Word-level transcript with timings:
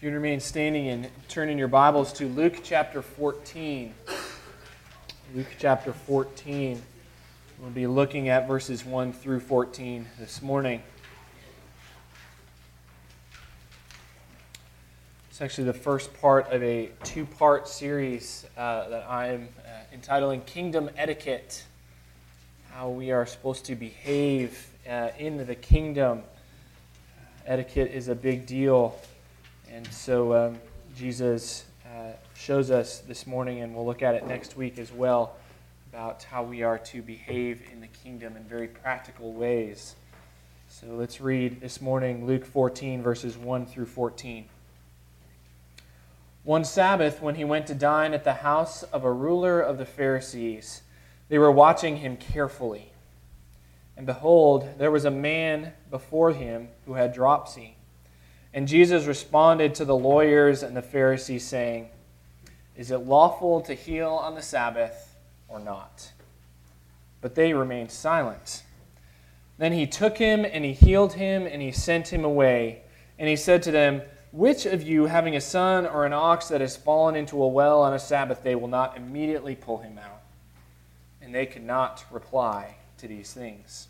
If 0.00 0.04
you 0.04 0.12
remain 0.12 0.40
standing 0.40 0.88
and 0.88 1.10
turn 1.28 1.50
in 1.50 1.58
your 1.58 1.68
Bibles 1.68 2.14
to 2.14 2.26
Luke 2.26 2.60
chapter 2.62 3.02
14. 3.02 3.92
Luke 5.34 5.46
chapter 5.58 5.92
14. 5.92 6.80
We'll 7.58 7.68
be 7.68 7.86
looking 7.86 8.30
at 8.30 8.48
verses 8.48 8.82
1 8.82 9.12
through 9.12 9.40
14 9.40 10.06
this 10.18 10.40
morning. 10.40 10.82
It's 15.28 15.42
actually 15.42 15.64
the 15.64 15.74
first 15.74 16.18
part 16.18 16.50
of 16.50 16.62
a 16.62 16.88
two 17.04 17.26
part 17.26 17.68
series 17.68 18.46
uh, 18.56 18.88
that 18.88 19.06
I'm 19.06 19.50
uh, 19.58 19.68
entitling 19.92 20.40
Kingdom 20.40 20.88
Etiquette. 20.96 21.62
How 22.70 22.88
we 22.88 23.10
are 23.10 23.26
supposed 23.26 23.66
to 23.66 23.74
behave 23.74 24.66
uh, 24.88 25.10
in 25.18 25.46
the 25.46 25.54
kingdom. 25.54 26.22
Etiquette 27.46 27.90
is 27.92 28.08
a 28.08 28.14
big 28.14 28.46
deal 28.46 28.98
and 29.72 29.86
so 29.92 30.34
um, 30.34 30.58
Jesus 30.96 31.64
uh, 31.86 32.12
shows 32.34 32.72
us 32.72 32.98
this 32.98 33.24
morning, 33.26 33.60
and 33.60 33.74
we'll 33.74 33.86
look 33.86 34.02
at 34.02 34.16
it 34.16 34.26
next 34.26 34.56
week 34.56 34.78
as 34.78 34.92
well, 34.92 35.36
about 35.92 36.24
how 36.24 36.42
we 36.42 36.64
are 36.64 36.78
to 36.78 37.02
behave 37.02 37.62
in 37.72 37.80
the 37.80 37.86
kingdom 37.86 38.36
in 38.36 38.42
very 38.42 38.66
practical 38.66 39.32
ways. 39.32 39.94
So 40.68 40.88
let's 40.88 41.20
read 41.20 41.60
this 41.60 41.80
morning 41.80 42.26
Luke 42.26 42.44
14, 42.44 43.00
verses 43.00 43.36
1 43.36 43.66
through 43.66 43.86
14. 43.86 44.46
One 46.42 46.64
Sabbath, 46.64 47.22
when 47.22 47.36
he 47.36 47.44
went 47.44 47.68
to 47.68 47.74
dine 47.74 48.12
at 48.12 48.24
the 48.24 48.34
house 48.34 48.82
of 48.82 49.04
a 49.04 49.12
ruler 49.12 49.60
of 49.60 49.78
the 49.78 49.86
Pharisees, 49.86 50.82
they 51.28 51.38
were 51.38 51.52
watching 51.52 51.98
him 51.98 52.16
carefully. 52.16 52.92
And 53.96 54.04
behold, 54.04 54.68
there 54.78 54.90
was 54.90 55.04
a 55.04 55.10
man 55.12 55.74
before 55.90 56.32
him 56.32 56.68
who 56.86 56.94
had 56.94 57.12
dropsy. 57.12 57.76
And 58.52 58.66
Jesus 58.66 59.06
responded 59.06 59.74
to 59.76 59.84
the 59.84 59.96
lawyers 59.96 60.62
and 60.62 60.76
the 60.76 60.82
Pharisees, 60.82 61.44
saying, 61.44 61.88
Is 62.76 62.90
it 62.90 62.98
lawful 62.98 63.60
to 63.62 63.74
heal 63.74 64.10
on 64.10 64.34
the 64.34 64.42
Sabbath 64.42 65.16
or 65.48 65.60
not? 65.60 66.10
But 67.20 67.34
they 67.34 67.52
remained 67.52 67.92
silent. 67.92 68.64
Then 69.58 69.72
he 69.72 69.86
took 69.86 70.16
him 70.16 70.44
and 70.44 70.64
he 70.64 70.72
healed 70.72 71.12
him 71.12 71.46
and 71.46 71.60
he 71.60 71.70
sent 71.70 72.08
him 72.08 72.24
away. 72.24 72.82
And 73.18 73.28
he 73.28 73.36
said 73.36 73.62
to 73.64 73.70
them, 73.70 74.00
Which 74.32 74.64
of 74.64 74.82
you, 74.82 75.04
having 75.04 75.36
a 75.36 75.40
son 75.40 75.86
or 75.86 76.06
an 76.06 76.14
ox 76.14 76.48
that 76.48 76.62
has 76.62 76.76
fallen 76.76 77.14
into 77.14 77.40
a 77.42 77.46
well 77.46 77.82
on 77.82 77.92
a 77.92 77.98
Sabbath 77.98 78.42
day, 78.42 78.54
will 78.54 78.68
not 78.68 78.96
immediately 78.96 79.54
pull 79.54 79.78
him 79.78 79.98
out? 79.98 80.22
And 81.20 81.34
they 81.34 81.44
could 81.44 81.62
not 81.62 82.04
reply 82.10 82.76
to 82.98 83.06
these 83.06 83.32
things. 83.32 83.89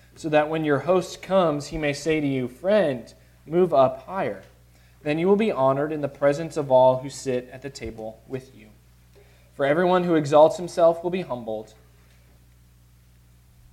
so 0.15 0.29
that 0.29 0.49
when 0.49 0.65
your 0.65 0.79
host 0.79 1.21
comes, 1.21 1.67
he 1.67 1.77
may 1.77 1.93
say 1.93 2.19
to 2.19 2.27
you, 2.27 2.47
Friend, 2.47 3.13
move 3.45 3.73
up 3.73 4.05
higher. 4.05 4.43
Then 5.03 5.17
you 5.17 5.27
will 5.27 5.35
be 5.35 5.51
honored 5.51 5.91
in 5.91 6.01
the 6.01 6.07
presence 6.07 6.57
of 6.57 6.71
all 6.71 6.99
who 6.99 7.09
sit 7.09 7.49
at 7.51 7.61
the 7.61 7.69
table 7.69 8.21
with 8.27 8.55
you. 8.55 8.67
For 9.55 9.65
everyone 9.65 10.03
who 10.03 10.15
exalts 10.15 10.57
himself 10.57 11.03
will 11.03 11.09
be 11.09 11.21
humbled. 11.21 11.73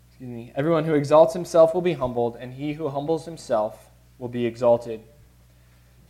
Excuse 0.09 0.31
me. 0.31 0.53
Everyone 0.57 0.85
who 0.85 0.95
exalts 0.95 1.35
himself 1.35 1.75
will 1.75 1.83
be 1.83 1.93
humbled, 1.93 2.37
and 2.41 2.55
he 2.55 2.73
who 2.75 2.89
humbles 2.89 3.25
himself 3.25 3.91
will 4.19 4.29
be 4.29 4.47
exalted. 4.47 5.01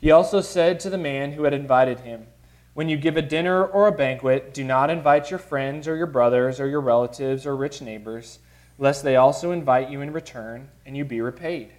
He 0.00 0.10
also 0.10 0.40
said 0.40 0.78
to 0.80 0.90
the 0.90 0.98
man 0.98 1.32
who 1.32 1.42
had 1.44 1.52
invited 1.52 2.00
him, 2.00 2.28
When 2.74 2.88
you 2.88 2.96
give 2.96 3.16
a 3.16 3.22
dinner 3.22 3.64
or 3.64 3.88
a 3.88 3.92
banquet, 3.92 4.54
do 4.54 4.62
not 4.62 4.88
invite 4.88 5.30
your 5.30 5.38
friends 5.38 5.88
or 5.88 5.96
your 5.96 6.06
brothers 6.06 6.60
or 6.60 6.68
your 6.68 6.80
relatives 6.80 7.44
or 7.44 7.56
rich 7.56 7.82
neighbors 7.82 8.38
lest 8.78 9.02
they 9.02 9.16
also 9.16 9.50
invite 9.50 9.90
you 9.90 10.00
in 10.00 10.12
return 10.12 10.68
and 10.86 10.96
you 10.96 11.04
be 11.04 11.20
repaid. 11.20 11.70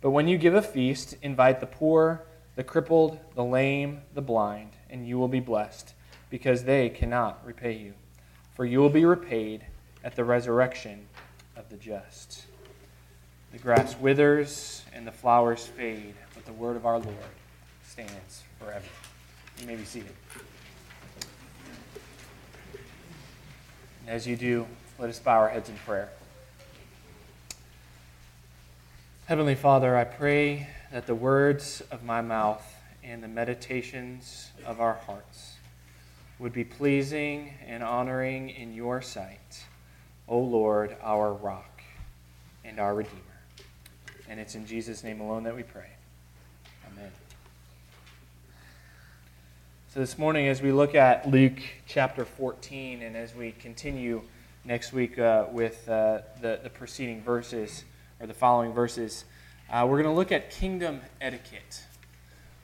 But 0.00 0.10
when 0.10 0.28
you 0.28 0.36
give 0.36 0.54
a 0.54 0.62
feast, 0.62 1.16
invite 1.22 1.60
the 1.60 1.66
poor, 1.66 2.22
the 2.56 2.64
crippled, 2.64 3.18
the 3.34 3.44
lame, 3.44 4.02
the 4.14 4.20
blind, 4.20 4.70
and 4.90 5.08
you 5.08 5.18
will 5.18 5.28
be 5.28 5.40
blessed, 5.40 5.94
because 6.30 6.64
they 6.64 6.88
cannot 6.88 7.44
repay 7.46 7.72
you. 7.72 7.94
For 8.54 8.64
you 8.64 8.80
will 8.80 8.90
be 8.90 9.04
repaid 9.04 9.64
at 10.02 10.14
the 10.14 10.24
resurrection 10.24 11.06
of 11.56 11.68
the 11.70 11.76
just. 11.76 12.44
The 13.52 13.58
grass 13.58 13.96
withers 13.98 14.82
and 14.92 15.06
the 15.06 15.12
flowers 15.12 15.64
fade, 15.64 16.14
but 16.34 16.44
the 16.44 16.52
word 16.52 16.76
of 16.76 16.86
our 16.86 16.98
Lord 16.98 17.16
stands 17.86 18.42
forever. 18.58 18.84
You 19.60 19.66
may 19.66 19.76
be 19.76 19.84
seated. 19.84 20.12
And 24.00 24.08
as 24.08 24.26
you 24.26 24.36
do, 24.36 24.66
let 24.98 25.08
us 25.08 25.18
bow 25.18 25.38
our 25.38 25.48
heads 25.48 25.68
in 25.68 25.76
prayer. 25.76 26.10
Heavenly 29.26 29.54
Father, 29.54 29.96
I 29.96 30.04
pray 30.04 30.68
that 30.92 31.06
the 31.06 31.14
words 31.14 31.82
of 31.90 32.04
my 32.04 32.20
mouth 32.20 32.62
and 33.02 33.22
the 33.22 33.28
meditations 33.28 34.50
of 34.66 34.82
our 34.82 34.92
hearts 34.92 35.54
would 36.38 36.52
be 36.52 36.62
pleasing 36.62 37.54
and 37.66 37.82
honoring 37.82 38.50
in 38.50 38.74
your 38.74 39.00
sight, 39.00 39.64
O 40.28 40.38
Lord, 40.38 40.94
our 41.02 41.32
rock 41.32 41.80
and 42.66 42.78
our 42.78 42.94
Redeemer. 42.94 43.16
And 44.28 44.38
it's 44.38 44.56
in 44.56 44.66
Jesus' 44.66 45.02
name 45.02 45.22
alone 45.22 45.44
that 45.44 45.56
we 45.56 45.62
pray. 45.62 45.88
Amen. 46.92 47.10
So, 49.88 50.00
this 50.00 50.18
morning, 50.18 50.48
as 50.48 50.60
we 50.60 50.70
look 50.70 50.94
at 50.94 51.30
Luke 51.30 51.60
chapter 51.86 52.26
14, 52.26 53.00
and 53.00 53.16
as 53.16 53.34
we 53.34 53.52
continue 53.52 54.20
next 54.66 54.92
week 54.92 55.18
uh, 55.18 55.46
with 55.50 55.88
uh, 55.88 56.18
the, 56.42 56.60
the 56.62 56.68
preceding 56.68 57.22
verses, 57.22 57.84
or 58.24 58.26
the 58.26 58.32
following 58.32 58.72
verses, 58.72 59.26
uh, 59.70 59.86
we're 59.86 60.02
going 60.02 60.10
to 60.10 60.18
look 60.18 60.32
at 60.32 60.50
kingdom 60.50 61.02
etiquette. 61.20 61.84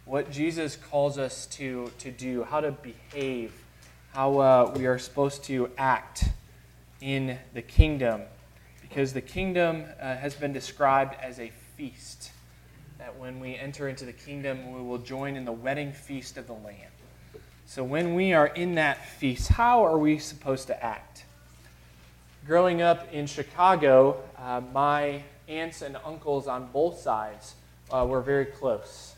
What 0.06 0.30
Jesus 0.30 0.74
calls 0.74 1.18
us 1.18 1.44
to, 1.48 1.92
to 1.98 2.10
do, 2.10 2.44
how 2.44 2.62
to 2.62 2.72
behave, 2.72 3.52
how 4.14 4.38
uh, 4.38 4.72
we 4.74 4.86
are 4.86 4.98
supposed 4.98 5.44
to 5.44 5.70
act 5.76 6.24
in 7.02 7.38
the 7.52 7.60
kingdom. 7.60 8.22
Because 8.80 9.12
the 9.12 9.20
kingdom 9.20 9.84
uh, 10.00 10.16
has 10.16 10.34
been 10.34 10.54
described 10.54 11.14
as 11.20 11.38
a 11.38 11.52
feast. 11.76 12.32
That 12.96 13.18
when 13.18 13.38
we 13.38 13.54
enter 13.54 13.86
into 13.86 14.06
the 14.06 14.14
kingdom, 14.14 14.72
we 14.72 14.80
will 14.80 14.96
join 14.96 15.36
in 15.36 15.44
the 15.44 15.52
wedding 15.52 15.92
feast 15.92 16.38
of 16.38 16.46
the 16.46 16.54
Lamb. 16.54 16.90
So 17.66 17.84
when 17.84 18.14
we 18.14 18.32
are 18.32 18.46
in 18.46 18.76
that 18.76 19.04
feast, 19.04 19.48
how 19.48 19.84
are 19.84 19.98
we 19.98 20.18
supposed 20.20 20.68
to 20.68 20.82
act? 20.82 21.26
Growing 22.46 22.80
up 22.80 23.12
in 23.12 23.26
Chicago, 23.26 24.22
uh, 24.38 24.62
my 24.72 25.22
aunts 25.50 25.82
and 25.82 25.96
uncles 26.04 26.46
on 26.46 26.70
both 26.72 26.98
sides 26.98 27.56
uh, 27.90 28.06
were 28.08 28.20
very 28.20 28.46
close. 28.46 29.14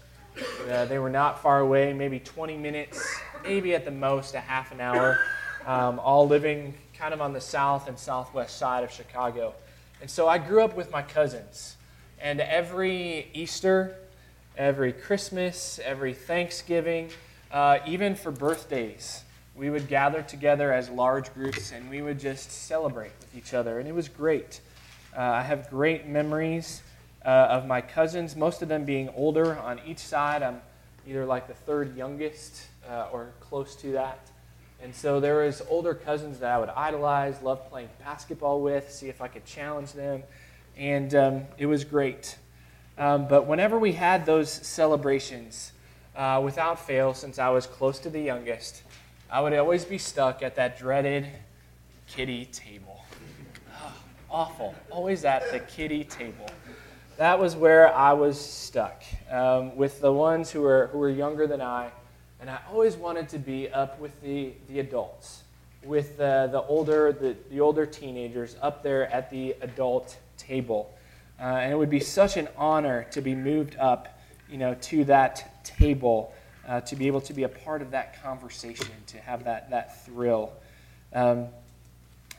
Uh, 0.71 0.87
they 0.87 0.99
were 0.99 1.11
not 1.11 1.43
far 1.43 1.61
away, 1.61 1.93
maybe 1.93 2.19
20 2.19 2.57
minutes, 2.57 3.21
maybe 3.45 3.75
at 3.75 3.85
the 3.85 3.91
most 3.91 4.35
a 4.35 4.41
half 4.41 4.73
an 4.73 4.81
hour, 4.81 5.19
um, 5.67 5.99
all 5.99 6.27
living 6.27 6.75
kind 6.97 7.13
of 7.13 7.21
on 7.21 7.33
the 7.33 7.41
south 7.41 7.89
and 7.89 7.99
southwest 7.99 8.57
side 8.57 8.83
of 8.83 8.91
Chicago. 8.91 9.55
And 10.01 10.11
so 10.11 10.27
I 10.27 10.39
grew 10.39 10.63
up 10.63 10.75
with 10.75 10.91
my 10.91 11.03
cousins. 11.03 11.77
And 12.19 12.41
every 12.41 13.29
Easter, 13.35 13.97
every 14.57 14.93
Christmas, 14.93 15.79
every 15.85 16.15
Thanksgiving, 16.15 17.11
uh, 17.51 17.79
even 17.87 18.15
for 18.15 18.31
birthdays, 18.31 19.25
we 19.55 19.69
would 19.69 19.89
gather 19.89 20.23
together 20.23 20.73
as 20.73 20.89
large 20.89 21.33
groups 21.35 21.73
and 21.73 21.91
we 21.91 22.01
would 22.01 22.19
just 22.19 22.51
celebrate 22.51 23.13
with 23.21 23.37
each 23.37 23.53
other. 23.53 23.79
And 23.79 23.89
it 23.89 23.95
was 23.95 24.09
great. 24.09 24.61
Uh, 25.17 25.21
I 25.21 25.43
have 25.43 25.69
great 25.69 26.07
memories 26.07 26.83
uh, 27.25 27.29
of 27.29 27.67
my 27.67 27.83
cousins, 27.83 28.35
most 28.35 28.63
of 28.63 28.69
them 28.69 28.85
being 28.87 29.11
older 29.11 29.59
on 29.59 29.79
each 29.87 29.99
side. 29.99 30.43
I'm 30.43 30.63
either 31.07 31.27
like 31.27 31.49
the 31.49 31.55
third 31.55 31.95
youngest 31.97 32.67
uh, 32.89 33.09
or 33.13 33.33
close 33.39 33.77
to 33.77 33.93
that. 33.93 34.19
And 34.83 34.95
so 34.95 35.21
there 35.21 35.45
was 35.45 35.63
older 35.69 35.95
cousins 35.95 36.39
that 36.39 36.51
I 36.51 36.59
would 36.59 36.71
idolize, 36.71 37.43
love 37.43 37.69
playing 37.69 37.91
basketball 38.01 38.63
with, 38.63 38.91
see 38.91 39.09
if 39.09 39.21
I 39.21 39.29
could 39.29 39.45
challenge 39.45 39.93
them. 39.93 40.23
And 40.79 41.15
um, 41.15 41.43
it 41.59 41.67
was 41.67 41.85
great. 41.85 42.37
Um, 42.97 43.29
but 43.29 43.47
whenever 43.47 43.79
we 43.79 43.93
had 43.93 44.25
those 44.25 44.51
celebrations, 44.51 45.73
uh, 46.17 46.41
without 46.43 46.81
fail, 46.81 47.13
since 47.13 47.39
I 47.39 47.51
was 47.51 47.67
close 47.67 47.99
to 48.01 48.11
the 48.11 48.21
youngest, 48.21 48.83
I 49.31 49.41
would 49.41 49.53
always 49.53 49.85
be 49.85 49.99
stuck 49.99 50.43
at 50.43 50.57
that 50.57 50.79
dreaded 50.79 51.27
kiddie 52.09 52.47
table 52.47 52.82
awful. 54.33 54.75
Always 54.91 55.25
at 55.25 55.53
the 55.53 55.61
kiddie 55.61 56.05
table. 56.05 56.47
That 57.19 57.39
was 57.39 57.55
where 57.55 57.95
I 57.95 58.15
was 58.15 58.41
stuck 58.41 59.05
um, 59.31 59.77
with 59.77 60.01
the 60.01 60.13
ones 60.13 60.51
who 60.51 60.63
were, 60.63 60.89
who 60.91 60.99
were 60.99 61.11
younger 61.11 61.47
than 61.47 61.61
I. 61.61 61.91
And 62.41 62.51
I 62.51 62.59
always 62.71 62.97
wanted 62.97 63.29
to 63.29 63.39
be 63.39 63.69
up 63.69 64.01
with 64.01 64.21
the, 64.23 64.55
the 64.69 64.81
adults, 64.81 65.43
with 65.85 66.19
uh, 66.19 66.49
the, 66.49 66.63
older, 66.63 67.13
the, 67.13 67.37
the 67.51 67.61
older 67.61 67.87
teenagers 67.87 68.57
up 68.63 68.83
there 68.83 69.13
at 69.13 69.31
the 69.31 69.55
adult 69.61 70.17
table. 70.39 70.93
Uh, 71.39 71.45
and 71.45 71.73
it 71.73 71.77
would 71.77 71.91
be 71.91 72.01
such 72.01 72.37
an 72.37 72.49
honor 72.57 73.07
to 73.11 73.21
be 73.21 73.35
moved 73.35 73.77
up 73.77 74.19
you 74.51 74.59
know, 74.59 74.75
to 74.81 75.05
that 75.05 75.65
table, 75.65 76.35
uh, 76.67 76.81
to 76.81 76.97
be 76.97 77.07
able 77.07 77.21
to 77.21 77.33
be 77.33 77.45
a 77.45 77.49
part 77.49 77.83
of 77.83 77.91
that 77.91 78.23
conversation, 78.23 78.93
to 79.07 79.19
have 79.19 79.45
that, 79.45 79.71
that 79.71 80.05
thrill. 80.05 80.53
Um, 81.13 81.47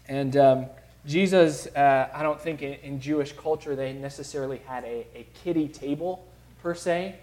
and 0.07 0.36
um, 0.36 0.66
Jesus, 1.06 1.68
uh, 1.68 2.10
I 2.14 2.24
don't 2.24 2.40
think 2.40 2.62
in, 2.62 2.74
in, 2.76 3.02
Jewish 3.02 3.34
culture 3.34 3.76
they 3.76 3.92
necessarily 3.92 4.60
had 4.66 4.86
a, 4.86 5.06
a 5.14 5.28
kiddie 5.44 5.68
table 5.68 6.26
per 6.62 6.74
se. 6.74 7.16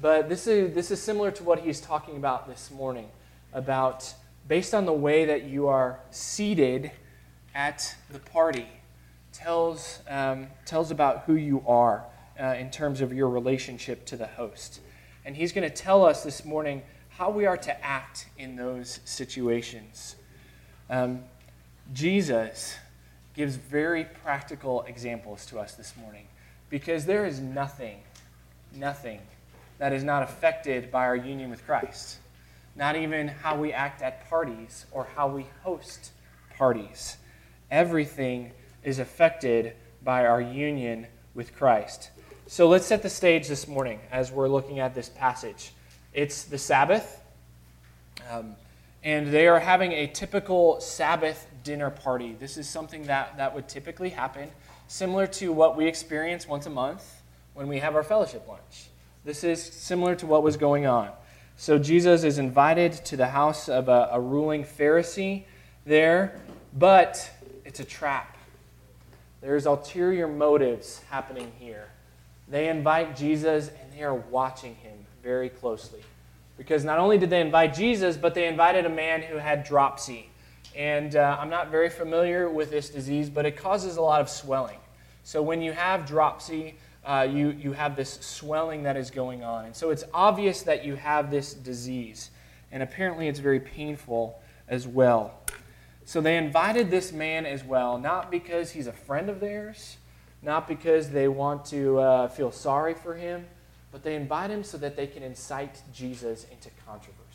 But 0.00 0.28
this 0.28 0.46
is, 0.46 0.74
this 0.74 0.90
is 0.90 1.02
similar 1.02 1.30
to 1.32 1.44
what 1.44 1.60
he's 1.60 1.80
talking 1.80 2.16
about 2.16 2.48
this 2.48 2.70
morning 2.70 3.08
about 3.52 4.12
based 4.48 4.74
on 4.74 4.86
the 4.86 4.92
way 4.92 5.26
that 5.26 5.44
you 5.44 5.66
are 5.68 5.98
seated 6.10 6.90
at 7.54 7.94
the 8.10 8.18
party 8.18 8.66
tells, 9.32 10.00
um, 10.08 10.46
tells 10.64 10.90
about 10.90 11.24
who 11.24 11.34
you 11.34 11.62
are 11.66 12.04
uh, 12.40 12.54
in 12.58 12.70
terms 12.70 13.00
of 13.00 13.12
your 13.12 13.28
relationship 13.28 14.06
to 14.06 14.16
the 14.16 14.26
host. 14.26 14.80
And 15.24 15.36
he's 15.36 15.52
going 15.52 15.68
to 15.68 15.74
tell 15.74 16.04
us 16.04 16.22
this 16.22 16.44
morning 16.44 16.82
how 17.10 17.30
we 17.30 17.44
are 17.46 17.56
to 17.56 17.84
act 17.84 18.28
in 18.38 18.56
those 18.56 19.00
situations. 19.04 20.16
Um, 20.88 21.24
Jesus 21.92 22.76
gives 23.36 23.56
very 23.56 24.04
practical 24.24 24.82
examples 24.82 25.44
to 25.46 25.58
us 25.58 25.74
this 25.74 25.94
morning 25.96 26.26
because 26.70 27.04
there 27.04 27.26
is 27.26 27.38
nothing, 27.38 27.98
nothing 28.74 29.20
that 29.78 29.92
is 29.92 30.02
not 30.02 30.22
affected 30.22 30.90
by 30.90 31.04
our 31.04 31.14
union 31.14 31.50
with 31.50 31.64
Christ. 31.66 32.16
Not 32.74 32.96
even 32.96 33.28
how 33.28 33.56
we 33.56 33.72
act 33.72 34.02
at 34.02 34.28
parties 34.28 34.86
or 34.90 35.06
how 35.14 35.28
we 35.28 35.46
host 35.62 36.12
parties. 36.56 37.18
Everything 37.70 38.52
is 38.82 38.98
affected 38.98 39.74
by 40.02 40.24
our 40.24 40.40
union 40.40 41.06
with 41.34 41.54
Christ. 41.54 42.10
So 42.46 42.68
let's 42.68 42.86
set 42.86 43.02
the 43.02 43.10
stage 43.10 43.48
this 43.48 43.68
morning 43.68 44.00
as 44.10 44.32
we're 44.32 44.48
looking 44.48 44.78
at 44.78 44.94
this 44.94 45.08
passage. 45.08 45.72
It's 46.14 46.44
the 46.44 46.58
Sabbath, 46.58 47.22
um, 48.30 48.56
and 49.02 49.26
they 49.28 49.46
are 49.46 49.58
having 49.58 49.92
a 49.92 50.06
typical 50.06 50.80
Sabbath 50.80 51.46
dinner 51.66 51.90
party. 51.90 52.36
This 52.38 52.56
is 52.56 52.68
something 52.68 53.02
that, 53.06 53.36
that 53.36 53.52
would 53.54 53.68
typically 53.68 54.10
happen, 54.10 54.48
similar 54.86 55.26
to 55.26 55.52
what 55.52 55.76
we 55.76 55.86
experience 55.86 56.46
once 56.46 56.64
a 56.64 56.70
month 56.70 57.22
when 57.54 57.66
we 57.66 57.80
have 57.80 57.96
our 57.96 58.04
fellowship 58.04 58.46
lunch. 58.48 58.86
This 59.24 59.42
is 59.42 59.60
similar 59.60 60.14
to 60.14 60.26
what 60.26 60.44
was 60.44 60.56
going 60.56 60.86
on. 60.86 61.10
So 61.56 61.76
Jesus 61.78 62.22
is 62.22 62.38
invited 62.38 62.92
to 63.06 63.16
the 63.16 63.26
house 63.26 63.68
of 63.68 63.88
a, 63.88 64.10
a 64.12 64.20
ruling 64.20 64.62
Pharisee 64.62 65.42
there, 65.84 66.38
but 66.72 67.28
it's 67.64 67.80
a 67.80 67.84
trap. 67.84 68.36
There's 69.40 69.66
ulterior 69.66 70.28
motives 70.28 71.02
happening 71.10 71.50
here. 71.58 71.88
They 72.48 72.68
invite 72.68 73.16
Jesus 73.16 73.70
and 73.82 73.92
they 73.92 74.04
are 74.04 74.14
watching 74.14 74.76
him 74.76 74.96
very 75.20 75.48
closely. 75.48 76.02
Because 76.56 76.84
not 76.84 76.98
only 76.98 77.18
did 77.18 77.30
they 77.30 77.40
invite 77.40 77.74
Jesus, 77.74 78.16
but 78.16 78.34
they 78.34 78.46
invited 78.46 78.86
a 78.86 78.90
man 78.90 79.22
who 79.22 79.36
had 79.36 79.64
dropsy. 79.64 80.30
And 80.74 81.16
uh, 81.16 81.36
I'm 81.40 81.48
not 81.50 81.70
very 81.70 81.88
familiar 81.88 82.48
with 82.48 82.70
this 82.70 82.90
disease, 82.90 83.30
but 83.30 83.46
it 83.46 83.56
causes 83.56 83.96
a 83.96 84.02
lot 84.02 84.20
of 84.20 84.28
swelling. 84.28 84.78
So 85.22 85.42
when 85.42 85.62
you 85.62 85.72
have 85.72 86.06
dropsy, 86.06 86.76
uh, 87.04 87.26
you, 87.30 87.50
you 87.50 87.72
have 87.72 87.96
this 87.96 88.18
swelling 88.20 88.82
that 88.82 88.96
is 88.96 89.10
going 89.10 89.44
on. 89.44 89.64
And 89.64 89.74
so 89.74 89.90
it's 89.90 90.04
obvious 90.12 90.62
that 90.62 90.84
you 90.84 90.96
have 90.96 91.30
this 91.30 91.54
disease. 91.54 92.30
And 92.72 92.82
apparently 92.82 93.28
it's 93.28 93.38
very 93.38 93.60
painful 93.60 94.40
as 94.68 94.86
well. 94.86 95.40
So 96.04 96.20
they 96.20 96.36
invited 96.36 96.90
this 96.90 97.12
man 97.12 97.46
as 97.46 97.64
well, 97.64 97.98
not 97.98 98.30
because 98.30 98.70
he's 98.70 98.86
a 98.86 98.92
friend 98.92 99.28
of 99.28 99.40
theirs, 99.40 99.96
not 100.42 100.68
because 100.68 101.10
they 101.10 101.28
want 101.28 101.64
to 101.66 101.98
uh, 101.98 102.28
feel 102.28 102.52
sorry 102.52 102.94
for 102.94 103.14
him, 103.14 103.46
but 103.90 104.02
they 104.02 104.14
invite 104.14 104.50
him 104.50 104.62
so 104.62 104.78
that 104.78 104.96
they 104.96 105.06
can 105.06 105.22
incite 105.22 105.82
Jesus 105.92 106.46
into 106.50 106.70
controversy. 106.86 107.25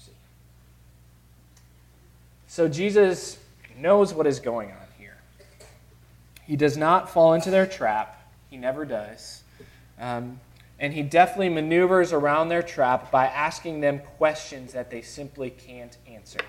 So 2.51 2.67
Jesus 2.67 3.37
knows 3.77 4.13
what 4.13 4.27
is 4.27 4.41
going 4.41 4.71
on 4.71 4.87
here. 4.99 5.15
He 6.43 6.57
does 6.57 6.75
not 6.75 7.09
fall 7.09 7.33
into 7.33 7.49
their 7.49 7.65
trap, 7.65 8.29
he 8.49 8.57
never 8.57 8.83
does. 8.83 9.43
Um, 9.97 10.37
and 10.77 10.91
he 10.91 11.01
definitely 11.01 11.47
maneuvers 11.47 12.11
around 12.11 12.49
their 12.49 12.61
trap 12.61 13.09
by 13.09 13.27
asking 13.27 13.79
them 13.79 13.99
questions 14.17 14.73
that 14.73 14.91
they 14.91 15.01
simply 15.01 15.49
can't 15.49 15.95
answer. 16.05 16.41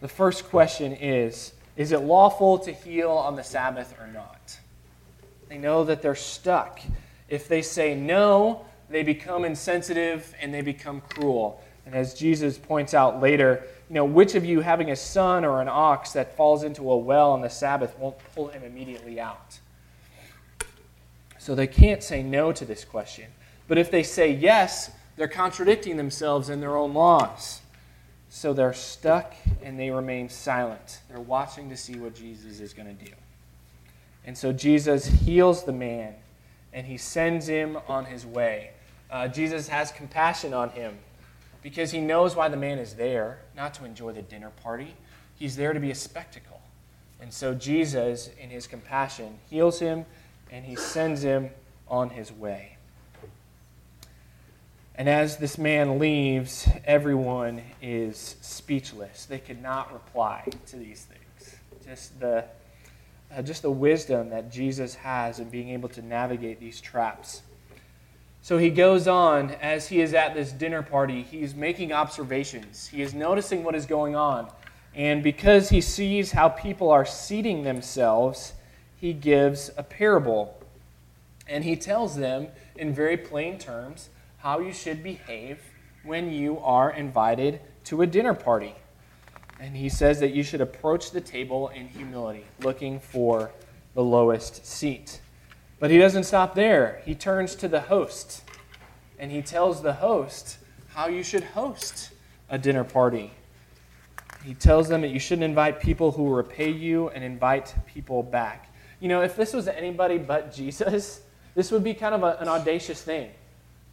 The 0.00 0.08
first 0.08 0.48
question 0.48 0.94
is 0.94 1.52
Is 1.76 1.92
it 1.92 1.98
lawful 1.98 2.58
to 2.60 2.72
heal 2.72 3.10
on 3.10 3.36
the 3.36 3.44
Sabbath 3.44 3.94
or 4.00 4.06
not? 4.06 4.58
They 5.50 5.58
know 5.58 5.84
that 5.84 6.00
they're 6.00 6.14
stuck. 6.14 6.80
If 7.28 7.46
they 7.46 7.60
say 7.60 7.94
no, 7.94 8.64
they 8.88 9.02
become 9.02 9.44
insensitive 9.44 10.34
and 10.40 10.54
they 10.54 10.62
become 10.62 11.02
cruel. 11.10 11.62
And 11.84 11.94
as 11.94 12.14
Jesus 12.14 12.56
points 12.56 12.94
out 12.94 13.20
later, 13.20 13.66
you 13.88 13.94
know, 13.94 14.04
which 14.04 14.34
of 14.34 14.44
you 14.44 14.60
having 14.60 14.90
a 14.90 14.96
son 14.96 15.44
or 15.44 15.62
an 15.62 15.68
ox 15.68 16.12
that 16.12 16.36
falls 16.36 16.62
into 16.62 16.90
a 16.90 16.96
well 16.96 17.32
on 17.32 17.40
the 17.40 17.48
Sabbath 17.48 17.98
won't 17.98 18.16
pull 18.34 18.48
him 18.48 18.62
immediately 18.62 19.18
out? 19.18 19.58
So 21.38 21.54
they 21.54 21.66
can't 21.66 22.02
say 22.02 22.22
no 22.22 22.52
to 22.52 22.64
this 22.66 22.84
question. 22.84 23.26
But 23.66 23.78
if 23.78 23.90
they 23.90 24.02
say 24.02 24.30
yes, 24.30 24.90
they're 25.16 25.28
contradicting 25.28 25.96
themselves 25.96 26.50
in 26.50 26.60
their 26.60 26.76
own 26.76 26.92
laws. 26.92 27.62
So 28.28 28.52
they're 28.52 28.74
stuck 28.74 29.34
and 29.62 29.78
they 29.80 29.90
remain 29.90 30.28
silent. 30.28 31.00
They're 31.08 31.20
watching 31.20 31.70
to 31.70 31.76
see 31.76 31.98
what 31.98 32.14
Jesus 32.14 32.60
is 32.60 32.74
going 32.74 32.94
to 32.94 33.04
do. 33.04 33.12
And 34.26 34.36
so 34.36 34.52
Jesus 34.52 35.06
heals 35.06 35.64
the 35.64 35.72
man 35.72 36.14
and 36.74 36.86
he 36.86 36.98
sends 36.98 37.46
him 37.46 37.78
on 37.88 38.04
his 38.04 38.26
way. 38.26 38.72
Uh, 39.10 39.28
Jesus 39.28 39.68
has 39.68 39.90
compassion 39.90 40.52
on 40.52 40.68
him 40.70 40.98
because 41.68 41.90
he 41.90 42.00
knows 42.00 42.34
why 42.34 42.48
the 42.48 42.56
man 42.56 42.78
is 42.78 42.94
there, 42.94 43.40
not 43.54 43.74
to 43.74 43.84
enjoy 43.84 44.10
the 44.10 44.22
dinner 44.22 44.48
party. 44.62 44.94
He's 45.34 45.54
there 45.54 45.74
to 45.74 45.80
be 45.80 45.90
a 45.90 45.94
spectacle. 45.94 46.62
And 47.20 47.30
so 47.30 47.52
Jesus, 47.52 48.30
in 48.40 48.48
his 48.48 48.66
compassion, 48.66 49.38
heals 49.50 49.78
him 49.78 50.06
and 50.50 50.64
he 50.64 50.76
sends 50.76 51.20
him 51.20 51.50
on 51.86 52.08
his 52.08 52.32
way. 52.32 52.78
And 54.94 55.10
as 55.10 55.36
this 55.36 55.58
man 55.58 55.98
leaves, 55.98 56.66
everyone 56.86 57.60
is 57.82 58.36
speechless. 58.40 59.26
They 59.26 59.38
could 59.38 59.60
not 59.60 59.92
reply 59.92 60.48
to 60.68 60.76
these 60.76 61.04
things. 61.04 61.54
Just 61.84 62.18
the, 62.18 62.46
uh, 63.30 63.42
just 63.42 63.60
the 63.60 63.70
wisdom 63.70 64.30
that 64.30 64.50
Jesus 64.50 64.94
has 64.94 65.38
in 65.38 65.50
being 65.50 65.68
able 65.68 65.90
to 65.90 66.00
navigate 66.00 66.60
these 66.60 66.80
traps. 66.80 67.42
So 68.42 68.58
he 68.58 68.70
goes 68.70 69.06
on 69.06 69.50
as 69.60 69.88
he 69.88 70.00
is 70.00 70.14
at 70.14 70.34
this 70.34 70.52
dinner 70.52 70.82
party. 70.82 71.22
He's 71.22 71.54
making 71.54 71.92
observations, 71.92 72.88
he 72.88 73.02
is 73.02 73.14
noticing 73.14 73.64
what 73.64 73.74
is 73.74 73.86
going 73.86 74.16
on. 74.16 74.50
And 74.94 75.22
because 75.22 75.68
he 75.68 75.80
sees 75.80 76.32
how 76.32 76.48
people 76.48 76.90
are 76.90 77.04
seating 77.04 77.62
themselves, 77.62 78.54
he 78.96 79.12
gives 79.12 79.70
a 79.76 79.82
parable. 79.82 80.60
And 81.46 81.64
he 81.64 81.76
tells 81.76 82.16
them 82.16 82.48
in 82.76 82.92
very 82.92 83.16
plain 83.16 83.58
terms 83.58 84.08
how 84.38 84.58
you 84.58 84.72
should 84.72 85.02
behave 85.02 85.60
when 86.04 86.32
you 86.32 86.58
are 86.60 86.90
invited 86.90 87.60
to 87.84 88.02
a 88.02 88.06
dinner 88.06 88.34
party. 88.34 88.74
And 89.60 89.76
he 89.76 89.88
says 89.88 90.20
that 90.20 90.32
you 90.32 90.42
should 90.42 90.60
approach 90.60 91.10
the 91.10 91.20
table 91.20 91.68
in 91.68 91.88
humility, 91.88 92.44
looking 92.60 93.00
for 93.00 93.50
the 93.94 94.02
lowest 94.02 94.64
seat. 94.64 95.20
But 95.80 95.90
he 95.90 95.98
doesn't 95.98 96.24
stop 96.24 96.54
there. 96.54 97.02
He 97.04 97.14
turns 97.14 97.54
to 97.56 97.68
the 97.68 97.80
host 97.80 98.42
and 99.18 99.30
he 99.30 99.42
tells 99.42 99.82
the 99.82 99.94
host 99.94 100.58
how 100.88 101.08
you 101.08 101.22
should 101.22 101.44
host 101.44 102.10
a 102.48 102.58
dinner 102.58 102.84
party. 102.84 103.32
He 104.44 104.54
tells 104.54 104.88
them 104.88 105.02
that 105.02 105.08
you 105.08 105.18
shouldn't 105.18 105.44
invite 105.44 105.80
people 105.80 106.12
who 106.12 106.24
will 106.24 106.36
repay 106.36 106.70
you 106.70 107.08
and 107.10 107.24
invite 107.24 107.74
people 107.86 108.22
back. 108.22 108.72
You 109.00 109.08
know, 109.08 109.22
if 109.22 109.36
this 109.36 109.52
was 109.52 109.68
anybody 109.68 110.18
but 110.18 110.52
Jesus, 110.54 111.22
this 111.54 111.70
would 111.70 111.84
be 111.84 111.94
kind 111.94 112.14
of 112.14 112.22
a, 112.22 112.36
an 112.40 112.48
audacious 112.48 113.02
thing. 113.02 113.30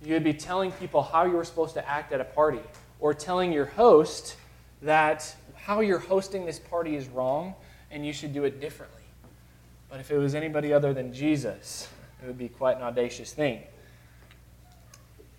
You 0.03 0.13
would 0.13 0.23
be 0.23 0.33
telling 0.33 0.71
people 0.73 1.01
how 1.01 1.25
you 1.25 1.31
were 1.31 1.45
supposed 1.45 1.73
to 1.75 1.89
act 1.89 2.11
at 2.13 2.21
a 2.21 2.25
party, 2.25 2.59
or 2.99 3.13
telling 3.13 3.51
your 3.51 3.65
host 3.65 4.35
that 4.81 5.35
how 5.55 5.79
you're 5.79 5.99
hosting 5.99 6.45
this 6.45 6.59
party 6.59 6.95
is 6.95 7.07
wrong 7.07 7.55
and 7.89 8.05
you 8.05 8.13
should 8.13 8.33
do 8.33 8.43
it 8.43 8.59
differently. 8.59 8.94
But 9.95 10.01
if 10.01 10.11
it 10.11 10.17
was 10.17 10.35
anybody 10.35 10.73
other 10.73 10.93
than 10.93 11.13
Jesus, 11.13 11.87
it 12.21 12.27
would 12.27 12.37
be 12.37 12.49
quite 12.49 12.75
an 12.75 12.83
audacious 12.83 13.31
thing. 13.31 13.61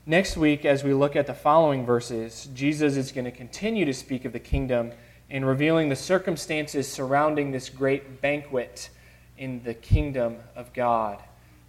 Next 0.07 0.35
week, 0.35 0.65
as 0.65 0.83
we 0.83 0.95
look 0.95 1.15
at 1.15 1.27
the 1.27 1.35
following 1.35 1.85
verses, 1.85 2.49
Jesus 2.55 2.97
is 2.97 3.13
going 3.13 3.27
to 3.27 3.31
continue 3.31 3.85
to 3.85 3.93
speak 3.93 4.25
of 4.25 4.33
the 4.33 4.39
kingdom 4.39 4.93
and 5.29 5.47
revealing 5.47 5.91
the 5.91 5.95
circumstances 5.95 6.91
surrounding 6.91 7.51
this 7.51 7.69
great 7.69 8.23
banquet 8.23 8.89
in 9.37 9.63
the 9.63 9.75
kingdom 9.75 10.39
of 10.55 10.73
God. 10.73 11.23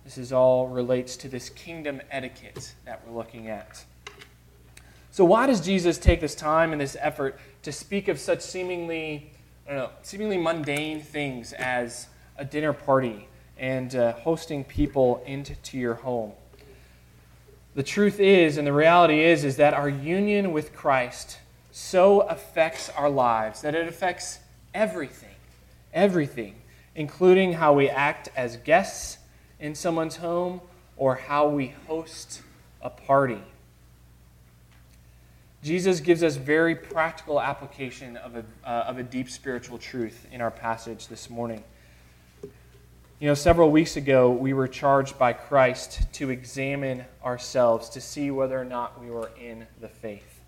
This 0.05 0.17
is 0.17 0.31
all 0.31 0.69
relates 0.69 1.17
to 1.17 1.27
this 1.27 1.49
kingdom 1.49 1.99
etiquette 2.09 2.73
that 2.85 3.05
we're 3.05 3.17
looking 3.17 3.49
at. 3.49 3.83
So, 5.11 5.25
why 5.25 5.45
does 5.45 5.59
Jesus 5.59 5.97
take 5.97 6.21
this 6.21 6.35
time 6.35 6.71
and 6.71 6.79
this 6.79 6.95
effort 7.01 7.37
to 7.63 7.73
speak 7.73 8.07
of 8.07 8.17
such 8.17 8.39
seemingly, 8.39 9.33
I 9.67 9.71
don't 9.71 9.77
know, 9.77 9.89
seemingly 10.03 10.37
mundane 10.37 11.01
things 11.01 11.51
as 11.51 12.07
a 12.37 12.45
dinner 12.45 12.73
party 12.73 13.27
and 13.57 13.95
uh, 13.95 14.13
hosting 14.13 14.63
people 14.63 15.23
into 15.25 15.77
your 15.77 15.95
home? 15.95 16.31
The 17.75 17.83
truth 17.83 18.19
is, 18.19 18.57
and 18.57 18.65
the 18.65 18.73
reality 18.73 19.23
is, 19.23 19.43
is 19.43 19.57
that 19.57 19.73
our 19.73 19.89
union 19.89 20.51
with 20.51 20.73
Christ 20.73 21.37
so 21.71 22.21
affects 22.21 22.89
our 22.89 23.09
lives 23.09 23.61
that 23.61 23.75
it 23.75 23.87
affects 23.87 24.39
everything, 24.73 25.35
everything, 25.93 26.55
including 26.95 27.53
how 27.53 27.73
we 27.73 27.87
act 27.87 28.29
as 28.35 28.57
guests 28.57 29.19
in 29.59 29.75
someone's 29.75 30.15
home 30.15 30.59
or 30.95 31.15
how 31.15 31.47
we 31.47 31.75
host 31.87 32.41
a 32.81 32.89
party. 32.89 33.41
Jesus 35.63 35.99
gives 35.99 36.23
us 36.23 36.35
very 36.35 36.75
practical 36.75 37.39
application 37.39 38.17
of 38.17 38.37
a, 38.37 38.45
uh, 38.65 38.85
of 38.87 38.97
a 38.97 39.03
deep 39.03 39.29
spiritual 39.29 39.77
truth 39.77 40.25
in 40.31 40.41
our 40.41 40.49
passage 40.49 41.07
this 41.07 41.29
morning. 41.29 41.63
You 43.19 43.27
know, 43.27 43.33
several 43.33 43.71
weeks 43.71 43.97
ago, 43.97 44.29
we 44.29 44.53
were 44.53 44.67
charged 44.67 45.17
by 45.17 45.33
Christ 45.33 46.01
to 46.13 46.29
examine 46.29 47.03
ourselves 47.25 47.89
to 47.89 47.99
see 47.99 48.29
whether 48.29 48.61
or 48.61 48.63
not 48.63 49.01
we 49.01 49.09
were 49.09 49.31
in 49.41 49.65
the 49.81 49.87
faith. 49.87 50.41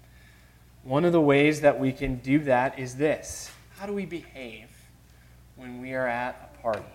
One 0.83 1.03
of 1.03 1.11
the 1.11 1.19
ways 1.19 1.61
that 1.61 1.79
we 1.79 1.91
can 1.91 2.17
do 2.17 2.37
that 2.41 2.77
is 2.77 2.95
this 2.97 3.49
How 3.79 3.87
do 3.87 3.93
we 3.93 4.05
behave 4.05 4.69
when 5.55 5.81
we 5.81 5.95
are 5.95 6.05
at 6.05 6.53
a 6.53 6.61
party? 6.61 6.85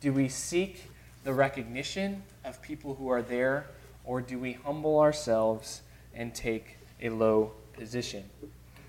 Do 0.00 0.12
we 0.12 0.28
seek 0.28 0.90
the 1.22 1.32
recognition 1.32 2.24
of 2.44 2.60
people 2.60 2.96
who 2.96 3.08
are 3.08 3.22
there, 3.22 3.66
or 4.04 4.20
do 4.20 4.36
we 4.36 4.54
humble 4.54 4.98
ourselves 4.98 5.82
and 6.12 6.34
take 6.34 6.76
a 7.00 7.10
low 7.10 7.52
position? 7.72 8.24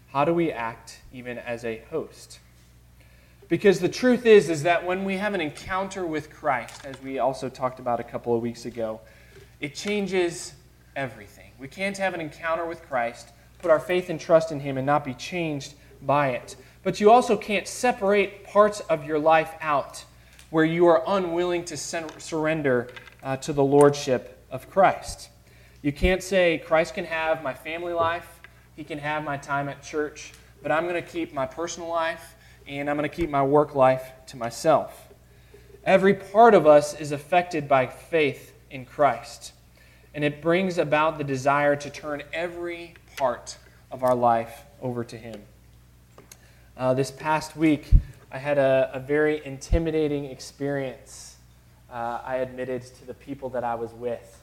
How 0.07 0.25
do 0.25 0.33
we 0.33 0.51
act 0.51 1.01
even 1.13 1.37
as 1.37 1.63
a 1.63 1.83
host? 1.91 2.39
Because 3.49 3.79
the 3.79 3.89
truth 3.89 4.25
is, 4.25 4.49
is 4.49 4.63
that 4.63 4.85
when 4.85 5.05
we 5.05 5.15
have 5.17 5.33
an 5.33 5.39
encounter 5.39 6.05
with 6.05 6.29
Christ, 6.29 6.85
as 6.85 7.01
we 7.01 7.19
also 7.19 7.47
talked 7.47 7.79
about 7.79 7.99
a 7.99 8.03
couple 8.03 8.35
of 8.35 8.41
weeks 8.41 8.65
ago, 8.65 8.99
it 9.61 9.73
changes 9.73 10.53
everything. 10.97 11.51
We 11.57 11.69
can't 11.69 11.97
have 11.97 12.13
an 12.13 12.19
encounter 12.19 12.65
with 12.65 12.81
Christ, 12.83 13.29
put 13.59 13.71
our 13.71 13.79
faith 13.79 14.09
and 14.09 14.19
trust 14.19 14.51
in 14.51 14.59
Him, 14.59 14.77
and 14.77 14.85
not 14.85 15.05
be 15.05 15.13
changed 15.13 15.75
by 16.01 16.31
it. 16.31 16.57
But 16.83 16.99
you 16.99 17.09
also 17.09 17.37
can't 17.37 17.67
separate 17.67 18.43
parts 18.43 18.81
of 18.81 19.05
your 19.05 19.17
life 19.17 19.53
out 19.61 20.03
where 20.49 20.65
you 20.65 20.85
are 20.87 21.03
unwilling 21.07 21.63
to 21.65 21.77
surrender 21.77 22.89
uh, 23.23 23.37
to 23.37 23.53
the 23.53 23.63
Lordship 23.63 24.45
of 24.51 24.69
Christ. 24.69 25.29
You 25.81 25.93
can't 25.93 26.21
say, 26.21 26.57
Christ 26.65 26.95
can 26.95 27.05
have 27.05 27.43
my 27.43 27.53
family 27.53 27.93
life, 27.93 28.41
He 28.75 28.83
can 28.83 28.99
have 28.99 29.23
my 29.23 29.37
time 29.37 29.69
at 29.69 29.81
church, 29.81 30.33
but 30.61 30.71
I'm 30.71 30.83
going 30.83 31.01
to 31.01 31.09
keep 31.09 31.33
my 31.33 31.45
personal 31.45 31.87
life 31.89 32.35
and 32.67 32.89
I'm 32.89 32.97
going 32.97 33.09
to 33.09 33.15
keep 33.15 33.29
my 33.29 33.43
work 33.43 33.75
life 33.75 34.11
to 34.27 34.37
myself. 34.37 35.13
Every 35.83 36.13
part 36.13 36.53
of 36.53 36.67
us 36.67 36.99
is 36.99 37.11
affected 37.11 37.67
by 37.67 37.87
faith 37.87 38.53
in 38.69 38.85
Christ, 38.85 39.53
and 40.13 40.23
it 40.23 40.41
brings 40.41 40.77
about 40.77 41.17
the 41.17 41.23
desire 41.23 41.75
to 41.77 41.89
turn 41.89 42.23
every 42.33 42.95
part 43.15 43.57
of 43.91 44.03
our 44.03 44.15
life 44.15 44.63
over 44.81 45.03
to 45.05 45.17
Him. 45.17 45.41
Uh, 46.75 46.93
this 46.93 47.09
past 47.09 47.55
week, 47.55 47.89
I 48.31 48.37
had 48.37 48.57
a, 48.57 48.91
a 48.93 48.99
very 48.99 49.43
intimidating 49.45 50.25
experience. 50.25 51.37
Uh, 51.89 52.19
I 52.23 52.37
admitted 52.37 52.83
to 52.83 53.05
the 53.05 53.13
people 53.13 53.49
that 53.51 53.63
I 53.63 53.75
was 53.75 53.93
with. 53.93 54.41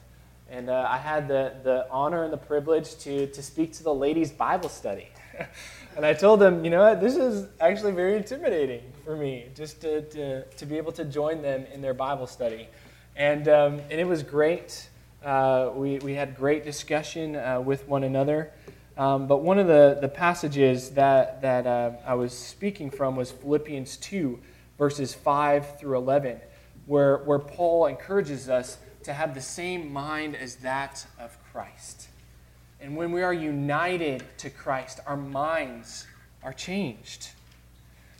And 0.49 0.69
uh, 0.69 0.87
I 0.89 0.97
had 0.97 1.27
the, 1.27 1.53
the 1.63 1.87
honor 1.89 2.23
and 2.23 2.33
the 2.33 2.37
privilege 2.37 2.97
to, 2.99 3.27
to 3.27 3.43
speak 3.43 3.73
to 3.73 3.83
the 3.83 3.93
ladies' 3.93 4.31
Bible 4.31 4.69
study. 4.69 5.07
And 5.95 6.05
I 6.05 6.13
told 6.13 6.41
them, 6.41 6.65
you 6.65 6.71
know 6.71 6.81
what, 6.81 6.99
this 6.99 7.15
is 7.15 7.47
actually 7.61 7.93
very 7.93 8.17
intimidating 8.17 8.81
for 9.05 9.15
me, 9.15 9.45
just 9.55 9.79
to, 9.79 10.01
to, 10.01 10.43
to 10.43 10.65
be 10.65 10.75
able 10.75 10.91
to 10.91 11.05
join 11.05 11.41
them 11.41 11.65
in 11.73 11.81
their 11.81 11.93
Bible 11.93 12.27
study. 12.27 12.67
And, 13.15 13.47
um, 13.47 13.79
and 13.89 13.93
it 13.93 14.05
was 14.05 14.21
great. 14.21 14.89
Uh, 15.23 15.71
we, 15.73 15.99
we 15.99 16.13
had 16.13 16.35
great 16.35 16.65
discussion 16.65 17.37
uh, 17.37 17.61
with 17.61 17.87
one 17.87 18.03
another. 18.03 18.51
Um, 18.97 19.27
but 19.27 19.37
one 19.37 19.57
of 19.57 19.67
the, 19.67 19.97
the 20.01 20.09
passages 20.09 20.89
that, 20.91 21.41
that 21.41 21.65
uh, 21.65 21.93
I 22.05 22.15
was 22.15 22.37
speaking 22.37 22.91
from 22.91 23.15
was 23.15 23.31
Philippians 23.31 23.95
2, 23.95 24.37
verses 24.77 25.13
5 25.13 25.79
through 25.79 25.97
11, 25.97 26.41
where, 26.87 27.19
where 27.19 27.39
Paul 27.39 27.85
encourages 27.85 28.49
us 28.49 28.79
to 29.03 29.13
have 29.13 29.33
the 29.33 29.41
same 29.41 29.93
mind 29.93 30.35
as 30.35 30.57
that 30.57 31.05
of 31.17 31.37
Christ. 31.53 32.09
And 32.79 32.95
when 32.95 33.11
we 33.11 33.23
are 33.23 33.33
united 33.33 34.23
to 34.39 34.49
Christ, 34.49 34.99
our 35.05 35.17
minds 35.17 36.05
are 36.43 36.53
changed. 36.53 37.29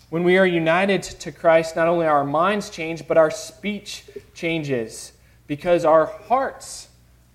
When 0.10 0.24
we 0.24 0.38
are 0.38 0.46
united 0.46 1.04
to 1.04 1.32
Christ, 1.32 1.76
not 1.76 1.88
only 1.88 2.08
our 2.08 2.24
minds 2.24 2.70
change, 2.70 3.08
but 3.08 3.18
our 3.18 3.32
speech 3.32 4.06
changes 4.34 5.14
because 5.48 5.86
our 5.86 6.06
hearts 6.06 6.90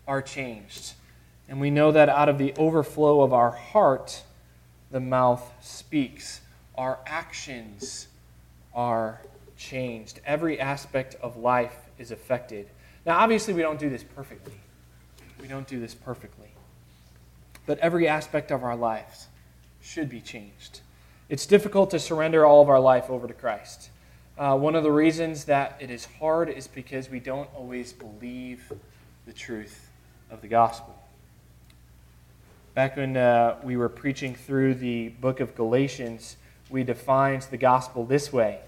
are 0.09 0.23
changed. 0.23 0.95
And 1.49 1.61
we 1.61 1.71
know 1.71 1.93
that 1.93 2.09
out 2.09 2.29
of 2.29 2.39
the 2.39 2.55
overflow 2.57 3.23
of 3.23 3.33
our 3.33 3.51
heart, 3.51 4.23
the 4.91 5.01
mouth 5.01 5.53
speaks. 5.61 6.41
Our 6.77 6.99
actions 7.07 8.09
are 8.75 9.21
changed. 9.57 10.21
Every 10.25 10.59
aspect 10.61 11.17
of 11.17 11.37
life 11.37 11.77
is 11.99 12.13
affected. 12.13 12.69
Now, 13.05 13.19
obviously, 13.19 13.53
we 13.53 13.63
don't 13.63 13.79
do 13.79 13.91
this 13.91 14.05
perfectly. 14.05 14.55
We 15.41 15.49
don't 15.49 15.67
do 15.67 15.81
this 15.81 15.95
perfectly 15.95 16.50
but 17.67 17.79
every 17.79 18.07
aspect 18.09 18.51
of 18.51 18.63
our 18.63 18.77
lives 18.77 19.29
should 19.81 20.09
be 20.09 20.21
changed. 20.21 20.81
It's 21.29 21.47
difficult 21.47 21.91
to 21.91 21.99
surrender 21.99 22.45
all 22.45 22.61
of 22.61 22.69
our 22.69 22.81
life 22.81 23.09
over 23.09 23.27
to 23.27 23.35
Christ. 23.35 23.91
Uh, 24.37 24.57
one 24.57 24.75
of 24.75 24.83
the 24.83 24.93
reasons 24.93 25.45
that 25.45 25.77
it 25.81 25.91
is 25.91 26.07
hard 26.19 26.49
is 26.49 26.67
because 26.67 27.11
we 27.11 27.21
don't 27.21 27.49
always 27.55 27.93
believe 27.93 28.73
the 29.27 29.33
truth 29.33 29.91
of 30.31 30.41
the 30.41 30.49
gospel. 30.49 30.97
Back 32.75 32.97
when 32.97 33.17
uh, 33.17 33.59
we 33.63 33.77
were 33.77 33.89
preaching 33.89 34.35
through 34.35 34.75
the 34.75 35.09
book 35.09 35.41
of 35.41 35.55
Galatians, 35.55 36.37
we 36.71 36.85
defined 36.85 37.43
the 37.51 37.57
gospel 37.57 38.05
this 38.05 38.33
way 38.33 38.61